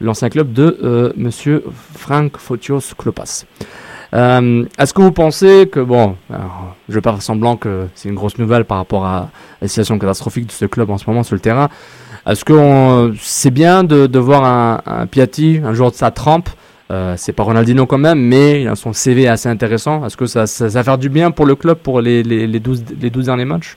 [0.00, 1.62] l'ancien club de euh, Monsieur
[1.94, 3.44] Frank Fotios Klopas.
[4.14, 6.16] Euh, Est-ce que vous pensez que, bon,
[6.88, 9.30] je vais pas semblant que c'est une grosse nouvelle par rapport à
[9.62, 11.68] la situation catastrophique de ce club en ce moment sur le terrain,
[12.26, 16.48] est-ce que c'est bien de, de voir un, un, Piatti, un joueur de sa trempe,
[16.90, 20.06] euh, c'est pas Ronaldinho quand même, mais son CV assez intéressant.
[20.06, 22.60] Est-ce que ça, ça, va faire du bien pour le club pour les, les, les,
[22.60, 23.76] 12, les 12 derniers matchs?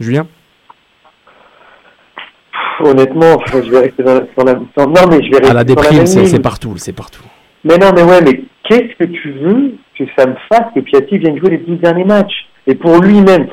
[0.00, 0.26] Julien?
[2.80, 6.42] Honnêtement, je vais rester dans la, Non, mais je vais rester à la déprime, c'est
[6.42, 7.22] partout, c'est partout.
[7.64, 11.18] Mais non, mais ouais, mais qu'est-ce que tu veux que ça me fasse que Piatti
[11.18, 12.46] vienne jouer les 12 derniers matchs?
[12.66, 13.46] Et pour lui-même,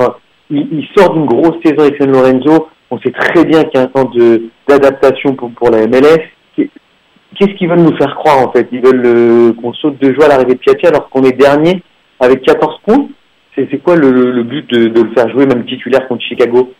[0.50, 2.70] il, il, sort d'une grosse saison avec San Lorenzo.
[2.90, 4.10] On sait très bien qu'il y a un temps
[4.68, 6.24] d'adaptation pour, pour la MLS
[7.38, 8.68] qu'est-ce qu'ils veulent nous faire croire en fait?
[8.72, 11.82] Ils veulent euh, qu'on saute de joie à l'arrivée de Piatti alors qu'on est dernier
[12.20, 13.08] avec 14 points?
[13.56, 16.72] C'est quoi le, but de, le faire jouer même titulaire contre Chicago?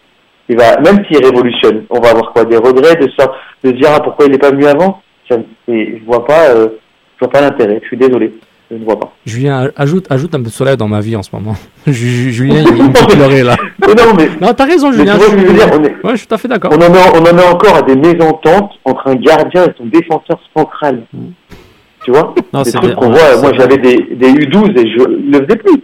[0.48, 2.46] Il va, Même s'il révolutionne, on va avoir quoi?
[2.46, 3.30] Des regrets de, ça,
[3.64, 5.02] de se dire ah, pourquoi il n'est pas venu avant?
[5.30, 6.70] Je vois pas, euh,
[7.16, 8.34] je vois pas l'intérêt, je suis désolé.
[8.72, 9.12] Je ne vois pas.
[9.26, 11.56] Julien, ajoute, ajoute un peu de soleil dans ma vie en ce moment.
[11.88, 13.56] Ju- Julien, il me fait pleurer là.
[13.82, 14.30] Mais non, mais.
[14.40, 15.18] Non, t'as raison, Julien.
[15.20, 16.72] je veux dire, on est- Ouais, je suis tout à fait d'accord.
[16.74, 19.86] On en, est, on en est encore à des mésententes entre un gardien et son
[19.88, 21.04] défenseur central.
[22.06, 23.42] Tu vois Non, Des c'est trucs qu'on voit.
[23.42, 25.84] Moi, j'avais des, des U12 et je le faisais plus.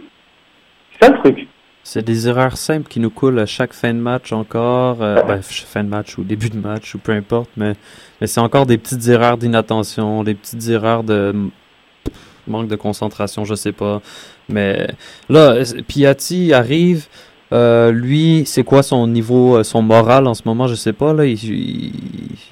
[0.98, 1.46] C'est ça le truc.
[1.82, 5.40] C'est des erreurs simples qui nous coulent à chaque fin de match encore, euh, ben,
[5.42, 7.74] fin de match ou début de match ou peu importe, mais,
[8.20, 11.32] mais c'est encore des petites erreurs d'inattention, des petites erreurs de
[12.48, 14.00] manque de concentration, je sais pas.
[14.48, 14.86] Mais
[15.28, 17.06] là, Piatti arrive,
[17.52, 21.12] euh, lui, c'est quoi son niveau, euh, son moral en ce moment, je sais pas,
[21.12, 21.92] là, il, il,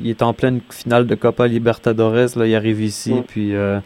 [0.00, 3.54] il est en pleine finale de Copa Libertadores, là, il arrive ici, puis...
[3.54, 3.80] euh,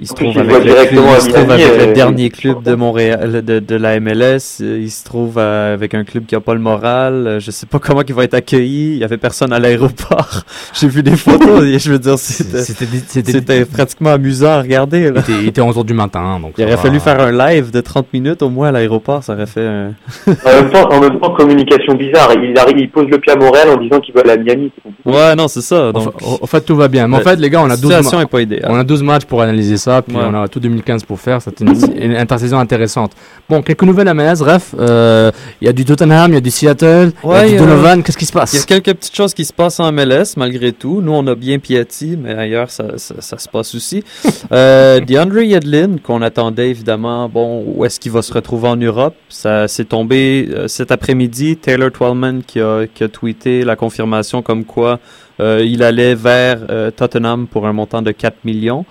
[0.00, 1.88] il se En trouve avec, le, club, directement il se à trouve Miami, avec le
[1.88, 4.60] euh, dernier club de Montréal, de, de la MLS.
[4.60, 7.38] Il se trouve euh, avec un club qui a pas le moral.
[7.40, 8.92] Je sais pas comment il va être accueilli.
[8.92, 10.42] Il y avait personne à l'aéroport.
[10.74, 14.62] J'ai vu des photos et je veux dire, c'était C'était- c'était- c'était pratiquement amusant à
[14.62, 15.10] regarder.
[15.10, 15.20] Là.
[15.28, 16.82] Il était, il était 11h du matin, donc Il aurait va.
[16.82, 19.22] fallu faire un live de 30 minutes au moins à l'aéroport.
[19.24, 19.94] Ça aurait fait un...
[20.44, 22.32] En même temps, en même temps communication bizarre.
[22.34, 24.70] Il, arrive, il pose le pied à Montréal en disant qu'il va aller à Miami.
[25.04, 25.90] Ouais, non, c'est ça.
[25.92, 27.08] Donc, au fait, tout va bien.
[27.08, 28.66] Mais en fait, les gars, on a 12 situation ma- est pas idéale.
[28.70, 30.22] On a 12 matchs pour analyser ça, puis Ouais.
[30.26, 31.40] on a tout 2015 pour faire.
[31.42, 33.12] C'est une, une intersaison intéressante.
[33.48, 34.74] Bon, quelques nouvelles à MLS, bref.
[34.78, 35.30] euh,
[35.60, 37.52] Il y a du Tottenham, il y a du Seattle, il y Ouais, a du
[37.54, 38.02] y a- Donovan.
[38.02, 38.52] Qu'est-ce qui se passe?
[38.52, 41.00] Il y a quelques petites choses qui se passent en MLS malgré tout.
[41.02, 44.02] Nous, on a bien Piatti, mais ailleurs, ça, ça, ça se passe aussi.
[44.52, 49.14] Euh, DeAndre Yedlin, qu'on attendait évidemment, bon, où est-ce qu'il va se retrouver en Europe?
[49.28, 51.56] Ça s'est tombé euh, cet après-midi.
[51.56, 55.00] Taylor Twellman qui a, qui a tweeté la confirmation comme quoi
[55.40, 58.84] euh, il allait vers euh, Tottenham pour un montant de 4 millions.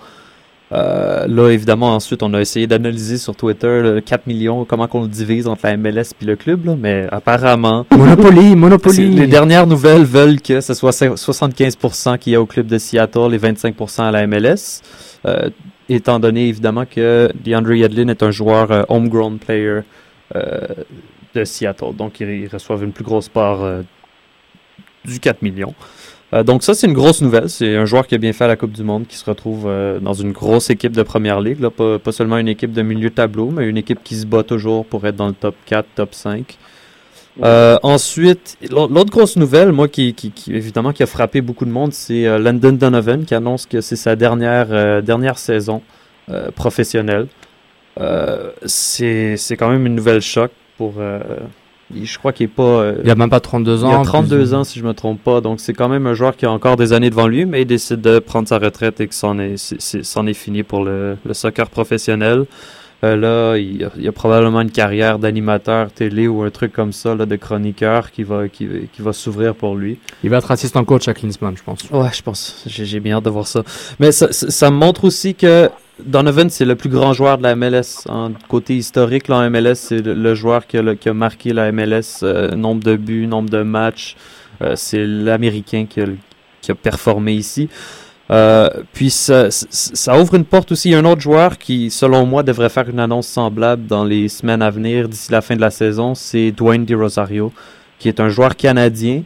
[0.72, 5.02] Euh, là, évidemment, ensuite, on a essayé d'analyser sur Twitter le 4 millions, comment qu'on
[5.02, 9.08] le divise entre la MLS puis le club, là, mais apparemment, Monopoly, Monopoly.
[9.08, 13.32] Les dernières nouvelles veulent que ce soit 75% qu'il y a au club de Seattle
[13.32, 14.82] et 25% à la MLS.
[15.26, 15.50] Euh,
[15.88, 19.80] étant donné évidemment que DeAndre Yedlin est un joueur euh, homegrown player
[20.36, 20.60] euh,
[21.34, 21.94] de Seattle.
[21.96, 23.60] Donc ils, reçoivent une plus grosse part
[25.04, 25.74] du 4 millions.
[26.34, 27.48] Euh, donc ça, c'est une grosse nouvelle.
[27.48, 29.64] C'est un joueur qui a bien fait à la Coupe du Monde, qui se retrouve
[29.66, 31.60] euh, dans une grosse équipe de Première Ligue.
[31.60, 34.26] Là, pas, pas seulement une équipe de milieu de tableau, mais une équipe qui se
[34.26, 36.58] bat toujours pour être dans le top 4, top 5.
[37.44, 41.64] Euh, ensuite, l'au- l'autre grosse nouvelle, moi, qui, qui, qui- évidemment qui a frappé beaucoup
[41.64, 45.80] de monde, c'est Landon Donovan qui annonce que c'est sa dernière dernière saison
[46.56, 47.28] professionnelle.
[48.66, 50.94] C'est c'est quand même une nouvelle choc pour.
[51.94, 52.62] Il- je crois qu'il est pas.
[52.62, 53.90] euh, Il a même pas 32 ans.
[53.90, 56.14] il a 32 plus- ans si je me trompe pas, donc c'est quand même un
[56.14, 59.00] joueur qui a encore des années devant lui, mais il décide de prendre sa retraite
[59.00, 59.56] et que c'en est,
[60.02, 62.44] c'en est fini pour le, le soccer professionnel.
[63.04, 66.50] Euh, là, il y, a, il y a probablement une carrière d'animateur télé ou un
[66.50, 69.98] truc comme ça, là, de chroniqueur qui va, qui, qui va s'ouvrir pour lui.
[70.24, 71.84] Il va être assistant coach à Klinsmann, je pense.
[71.92, 72.64] Ouais, je pense.
[72.66, 73.62] J'ai j'ai bien hâte de voir ça.
[74.00, 75.70] Mais ça, ça, ça montre aussi que
[76.04, 78.06] Donovan, c'est le plus grand joueur de la MLS.
[78.48, 82.96] Côté historique, en MLS, c'est le, joueur qui a, marqué la MLS, euh, nombre de
[82.96, 84.16] buts, nombre de matchs.
[84.62, 87.68] Euh, c'est l'Américain qui a, performé ici.
[88.30, 90.90] Euh, puis ça ouvre une porte aussi.
[90.90, 94.04] Il y a un autre joueur qui, selon moi, devrait faire une annonce semblable dans
[94.04, 96.14] les semaines à venir, d'ici la fin de la saison.
[96.14, 97.52] C'est Dwayne De Rosario,
[97.98, 99.22] qui est un joueur canadien.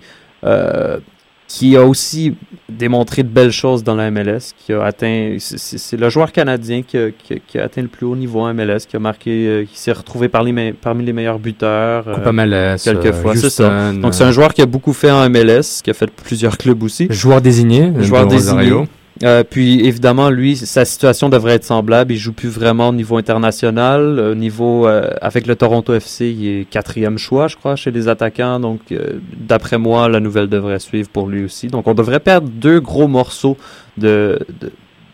[1.53, 2.35] Euh, qui a aussi
[2.69, 6.97] démontré de belles choses dans la MLS, qui a atteint, c'est- le joueur canadien qui
[6.97, 9.31] a, qui a- qui a atteint le plus haut niveau en MLS, qui a marqué,
[9.47, 12.09] euh, qui s'est retrouvé parmi, les me- parmi les meilleurs buteurs.
[12.09, 13.93] euh, Coupe MLS, quelquefois, euh, c'est ça.
[13.93, 16.57] Donc c'est euh, un joueur qui a beaucoup fait en MLS, qui a fait plusieurs
[16.57, 17.07] clubs aussi.
[17.11, 17.93] Joueur désigné.
[18.01, 18.53] Joueur désigné.
[18.71, 18.87] Rosario.
[19.23, 22.13] Euh, puis évidemment, lui, sa situation devrait être semblable.
[22.13, 24.19] Il joue plus vraiment au niveau international.
[24.19, 28.09] Au niveau euh, avec le Toronto FC, il est quatrième choix, je crois, chez les
[28.09, 28.59] attaquants.
[28.59, 31.69] Donc, euh, d'après moi, la nouvelle devrait suivre pour lui aussi.
[31.69, 33.57] Donc, on devrait perdre deux gros morceaux
[33.97, 34.73] de, de,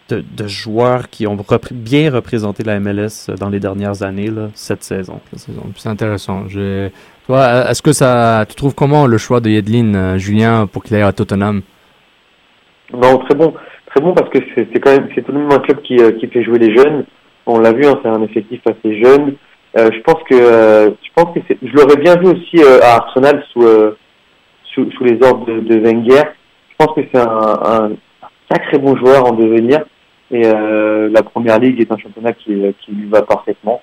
[0.09, 4.49] de, de joueurs qui ont repr- bien représenté la MLS dans les dernières années, là,
[4.55, 5.21] cette saison.
[5.77, 6.49] C'est intéressant.
[6.49, 6.89] Je...
[7.27, 10.97] Toi, est-ce que ça, tu trouves comment le choix de Yedlin, euh, Julien, pour qu'il
[10.97, 11.61] aille à Tottenham?
[12.95, 13.53] Non, très bon,
[13.99, 16.13] très bon parce que c'est quand même c'est tout de même un club qui, euh,
[16.13, 17.05] qui fait jouer les jeunes.
[17.47, 19.35] On l'a vu, hein, c'est un effectif assez jeune.
[19.77, 23.43] Euh, je pense que euh, je pense que je l'aurais bien vu aussi à Arsenal
[23.53, 23.65] sous,
[24.75, 26.23] sous les ordres de, Wenger.
[26.71, 27.91] Je pense que c'est un, un
[28.51, 29.81] sacré bon joueur en devenir
[30.31, 33.83] et la première ligue est un championnat qui qui lui va parfaitement.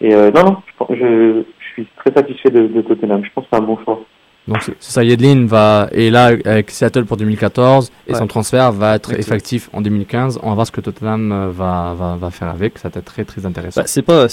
[0.00, 0.56] Et non
[0.90, 1.42] je
[1.72, 3.24] suis très satisfait de, de Tottenham.
[3.24, 4.00] Je pense que c'est un bon choix.
[4.48, 8.18] Donc c'est c'est ça, Yedlin va est là avec Seattle pour 2014 et Ouais.
[8.18, 10.38] son transfert va être effectif en 2015.
[10.42, 12.78] On va voir ce que Tottenham euh, va, va, va faire avec.
[12.78, 13.80] Ça va être très très intéressant.
[13.80, 14.26] Ben, c'est pas,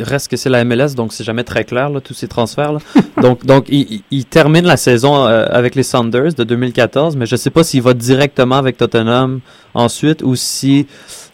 [0.00, 2.72] reste que c'est la MLS, donc c'est jamais très clair là, tous ces transferts.
[2.72, 2.78] Là.
[3.22, 7.36] donc, donc il, il- termine la saison euh, avec les Sounders de 2014, mais je
[7.36, 9.40] sais pas s'il va directement avec Tottenham
[9.74, 10.86] ensuite ou si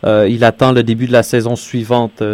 [0.05, 2.25] Euh, il attend le début de la saison suivante,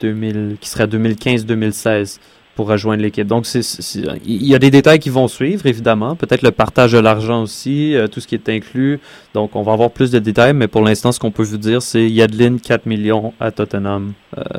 [0.00, 2.18] 2000, qui serait 2015-2016
[2.56, 3.26] pour rejoindre l'équipe.
[3.26, 6.16] Donc, il y a des détails qui vont suivre, évidemment.
[6.16, 8.98] Peut-être le partage de l'argent aussi, tout ce qui est inclus.
[9.34, 11.82] Donc, on va avoir plus de détails, mais pour l'instant, ce qu'on peut vous dire,
[11.82, 14.14] c'est Yadlin, 4 millions à Tottenham.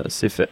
[0.07, 0.49] c'est fait.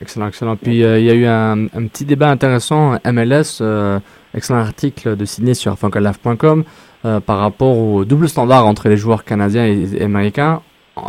[0.00, 0.56] Excellent, excellent.
[0.56, 4.00] Puis euh, il y a eu un, petit débat intéressant, MLS, euh,
[4.34, 6.64] excellent article de signé sur funkalaf.com
[7.04, 10.60] euh, par rapport au double standard entre les joueurs canadiens et, américains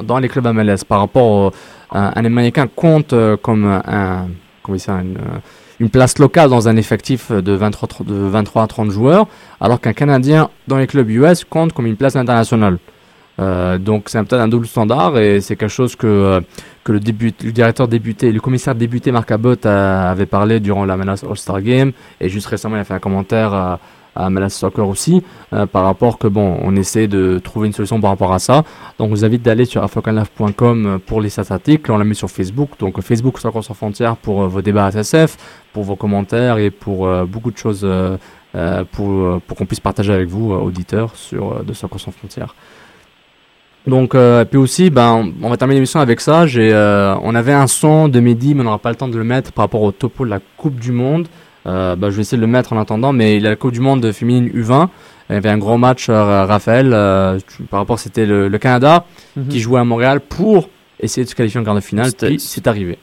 [0.04, 0.86] dans les clubs MLS.
[0.88, 1.54] Par rapport
[1.90, 4.28] à un Américain compte comme un,
[4.62, 5.18] comment ça, une,
[5.80, 9.28] une, place locale dans un effectif de 23, de 23 à 30 joueurs,
[9.62, 12.78] alors qu'un Canadien dans les clubs US compte comme une place internationale.
[13.40, 16.42] Euh, donc c'est peut-être un double standard et c'est quelque chose que, euh,
[16.84, 21.62] que le, directeur débuté, le commissaire débuté Marc Abbott avait parlé durant la Menace All-Star
[21.64, 23.80] Game et juste récemment il a fait un commentaire
[24.16, 28.00] à Menace Soccer aussi euh, par rapport que bon on essaie de trouver une solution
[28.00, 28.64] par rapport à ça.
[28.98, 32.72] Donc je vous invite d'aller sur africanlife.com pour les statistiques, on l'a mis sur Facebook,
[32.80, 35.38] donc Facebook Soccer sans frontières pour vos débats SSF,
[35.74, 37.88] pour vos commentaires et pour beaucoup de choses
[38.92, 42.56] pour, pour qu'on puisse partager avec vous auditeurs sur de Soccer sans frontières.
[43.86, 46.48] Donc, euh, puis aussi, ben, on va terminer l'émission avec ça.
[46.48, 49.18] J'ai, euh, on avait un son de midi, mais on n'aura pas le temps de
[49.18, 51.28] le mettre par rapport au topo de la Coupe du Monde.
[51.66, 53.72] Euh, ben, je vais essayer de le mettre en attendant, mais il a la Coupe
[53.72, 54.90] du Monde féminine U20.
[55.30, 56.92] Il y avait un gros match, euh, Raphaël.
[56.94, 57.40] Euh,
[57.70, 59.06] par rapport, c'était le, le Canada
[59.36, 59.48] mhm.
[59.48, 62.12] qui jouait à Montréal pour essayer de se qualifier en quart de finale.
[62.18, 62.98] Puis c'est arrivé.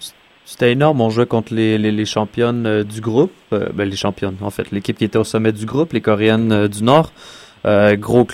[0.45, 1.01] C'était énorme.
[1.01, 3.33] On jouait contre les, les, les championnes du groupe.
[3.51, 4.71] ben, les championnes, en fait.
[4.73, 7.13] L'équipe qui était au sommet du groupe, les Coréennes du Nord.
[7.65, 8.27] Gros,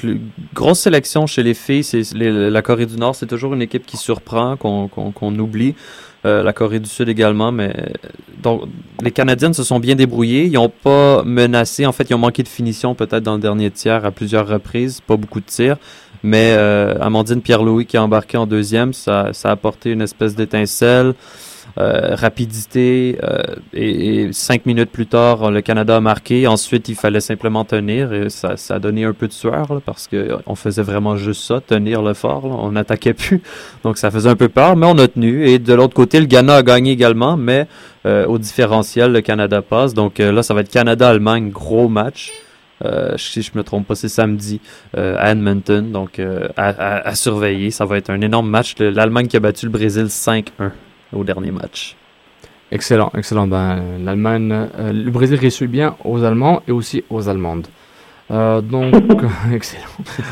[0.55, 1.85] grosse sélection chez les filles.
[1.85, 5.75] C'est la Corée du Nord, c'est toujours une équipe qui surprend, qu'on oublie.
[6.25, 7.75] Euh, la Corée du Sud également, mais
[8.43, 8.63] donc
[9.03, 10.47] les Canadiennes se sont bien débrouillées.
[10.47, 11.87] Ils n'ont pas menacé.
[11.87, 15.01] En fait, ils ont manqué de finition peut-être dans le dernier tiers à plusieurs reprises,
[15.01, 15.77] pas beaucoup de tirs.
[16.23, 20.35] Mais euh, Amandine Pierre-Louis qui a embarqué en deuxième, ça, ça a apporté une espèce
[20.35, 21.15] d'étincelle.
[21.79, 23.43] Euh, rapidité euh,
[23.75, 26.47] et, cinq minutes plus tard, le Canada a marqué.
[26.47, 30.07] Ensuite, il fallait simplement tenir et ça, ça a donné un peu de sueur parce
[30.09, 32.47] que on faisait vraiment juste ça, tenir le fort.
[32.47, 33.43] On n'attaquait plus,
[33.83, 35.47] donc ça faisait un peu peur, mais on a tenu.
[35.47, 37.67] Et de l'autre côté, le Ghana a gagné également, mais
[38.07, 39.93] euh, au différentiel, le Canada passe.
[39.93, 42.33] Donc là, ça va être Canada-Allemagne, gros match.
[42.85, 44.61] Euh, si je me trompe pas, c'est samedi
[44.95, 46.21] à Edmonton, donc
[46.57, 47.71] à, à, surveiller.
[47.71, 48.75] Ça va être un énorme match.
[48.79, 50.71] L'Allemagne qui a battu le Brésil 5-1
[51.13, 51.97] au dernier match.
[52.73, 53.47] Excellent, excellent.
[53.47, 57.69] Ben, L'Allemagne, euh, le Brésil réussit bien aux Allemands et aussi aux Allemandes.
[58.31, 58.95] Euh, donc,
[59.53, 59.83] excellent.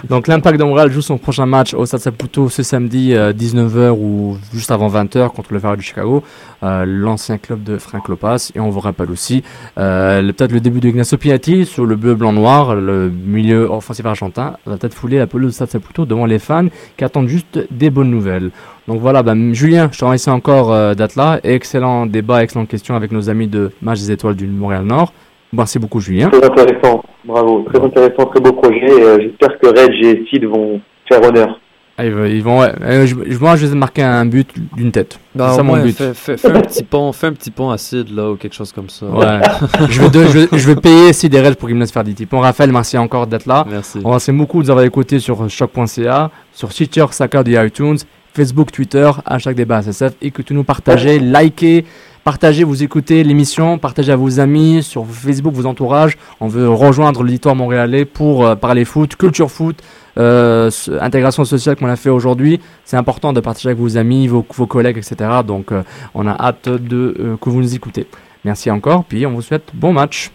[0.08, 3.90] Donc, l'Impact de Montréal joue son prochain match au Stade Saputo ce samedi 19h euh,
[3.90, 6.24] ou juste avant 20h contre le Ferrari du Chicago,
[6.62, 8.50] euh, l'ancien club de Frank Lopas.
[8.54, 9.42] Et on vous rappelle aussi
[9.76, 14.56] peut-être le début de Ignacio Piatti sur le bleu, blanc, noir, le milieu offensif argentin,
[14.66, 16.66] va peut-être fouler la pelouse du Stade Saputo devant les fans
[16.96, 18.50] qui attendent juste des bonnes nouvelles.
[18.88, 21.38] Donc voilà, ben, Julien, je te remercie encore d'être là.
[21.44, 25.12] Excellent débat, excellente question avec nos amis de Match des Étoiles du Montréal Nord.
[25.56, 26.30] Merci beaucoup, Julien.
[26.30, 27.64] Très intéressant, bravo.
[27.72, 28.90] Très intéressant, très beau projet.
[28.90, 31.60] Euh, j'espère que Reg et Sid vont faire honneur.
[31.96, 32.72] Ah, ils vont, ouais.
[32.82, 35.20] Euh, je, moi, je vais marquer un but d'une tête.
[35.32, 35.96] Bah, c'est ça mon but.
[36.12, 38.88] Fais, un petit pont, fais un petit pont à Sid là ou quelque chose comme
[38.88, 39.06] ça.
[39.06, 39.40] Ouais.
[39.88, 42.26] je, vais je, vais, payer Sid et Reg pour qu'ils me laissent faire des petits
[42.26, 42.40] ponts.
[42.40, 43.64] Raphaël, merci encore d'être là.
[43.70, 44.00] Merci.
[44.02, 47.98] On remercie beaucoup de nous avoir écoutés sur choc.ca, sur Stitcher, Saka de iTunes,
[48.32, 50.14] Facebook, Twitter, hashtag débat SSF.
[50.20, 51.84] Écoutez-nous, partagez, likez.
[52.24, 56.16] Partagez, vous écoutez l'émission, partagez à vos amis, sur Facebook, vos entourages.
[56.40, 59.82] On veut rejoindre l'auditoire montréalais pour euh, parler foot, culture foot,
[60.16, 60.70] euh,
[61.02, 62.60] intégration sociale comme on a fait aujourd'hui.
[62.86, 65.42] C'est important de partager avec vos amis, vos, vos collègues, etc.
[65.46, 65.82] Donc euh,
[66.14, 68.06] on a hâte de que vous nous écoutez.
[68.46, 70.30] Merci encore, puis on vous souhaite bon match.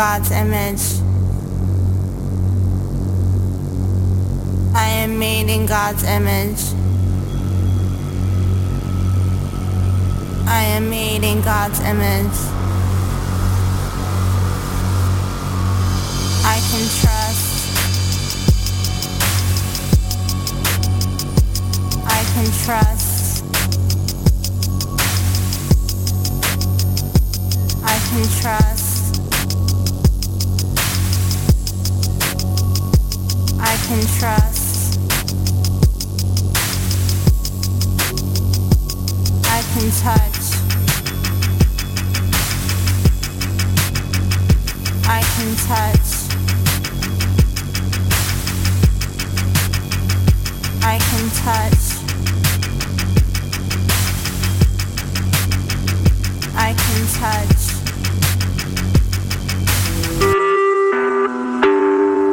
[0.00, 0.80] God's image.
[4.74, 6.62] I am made in God's image.
[10.48, 12.38] I am made in God's image.
[16.46, 17.46] I can trust.
[22.06, 23.44] I can trust.
[27.84, 28.79] I can trust.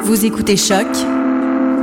[0.03, 1.16] Vous écoutez Choc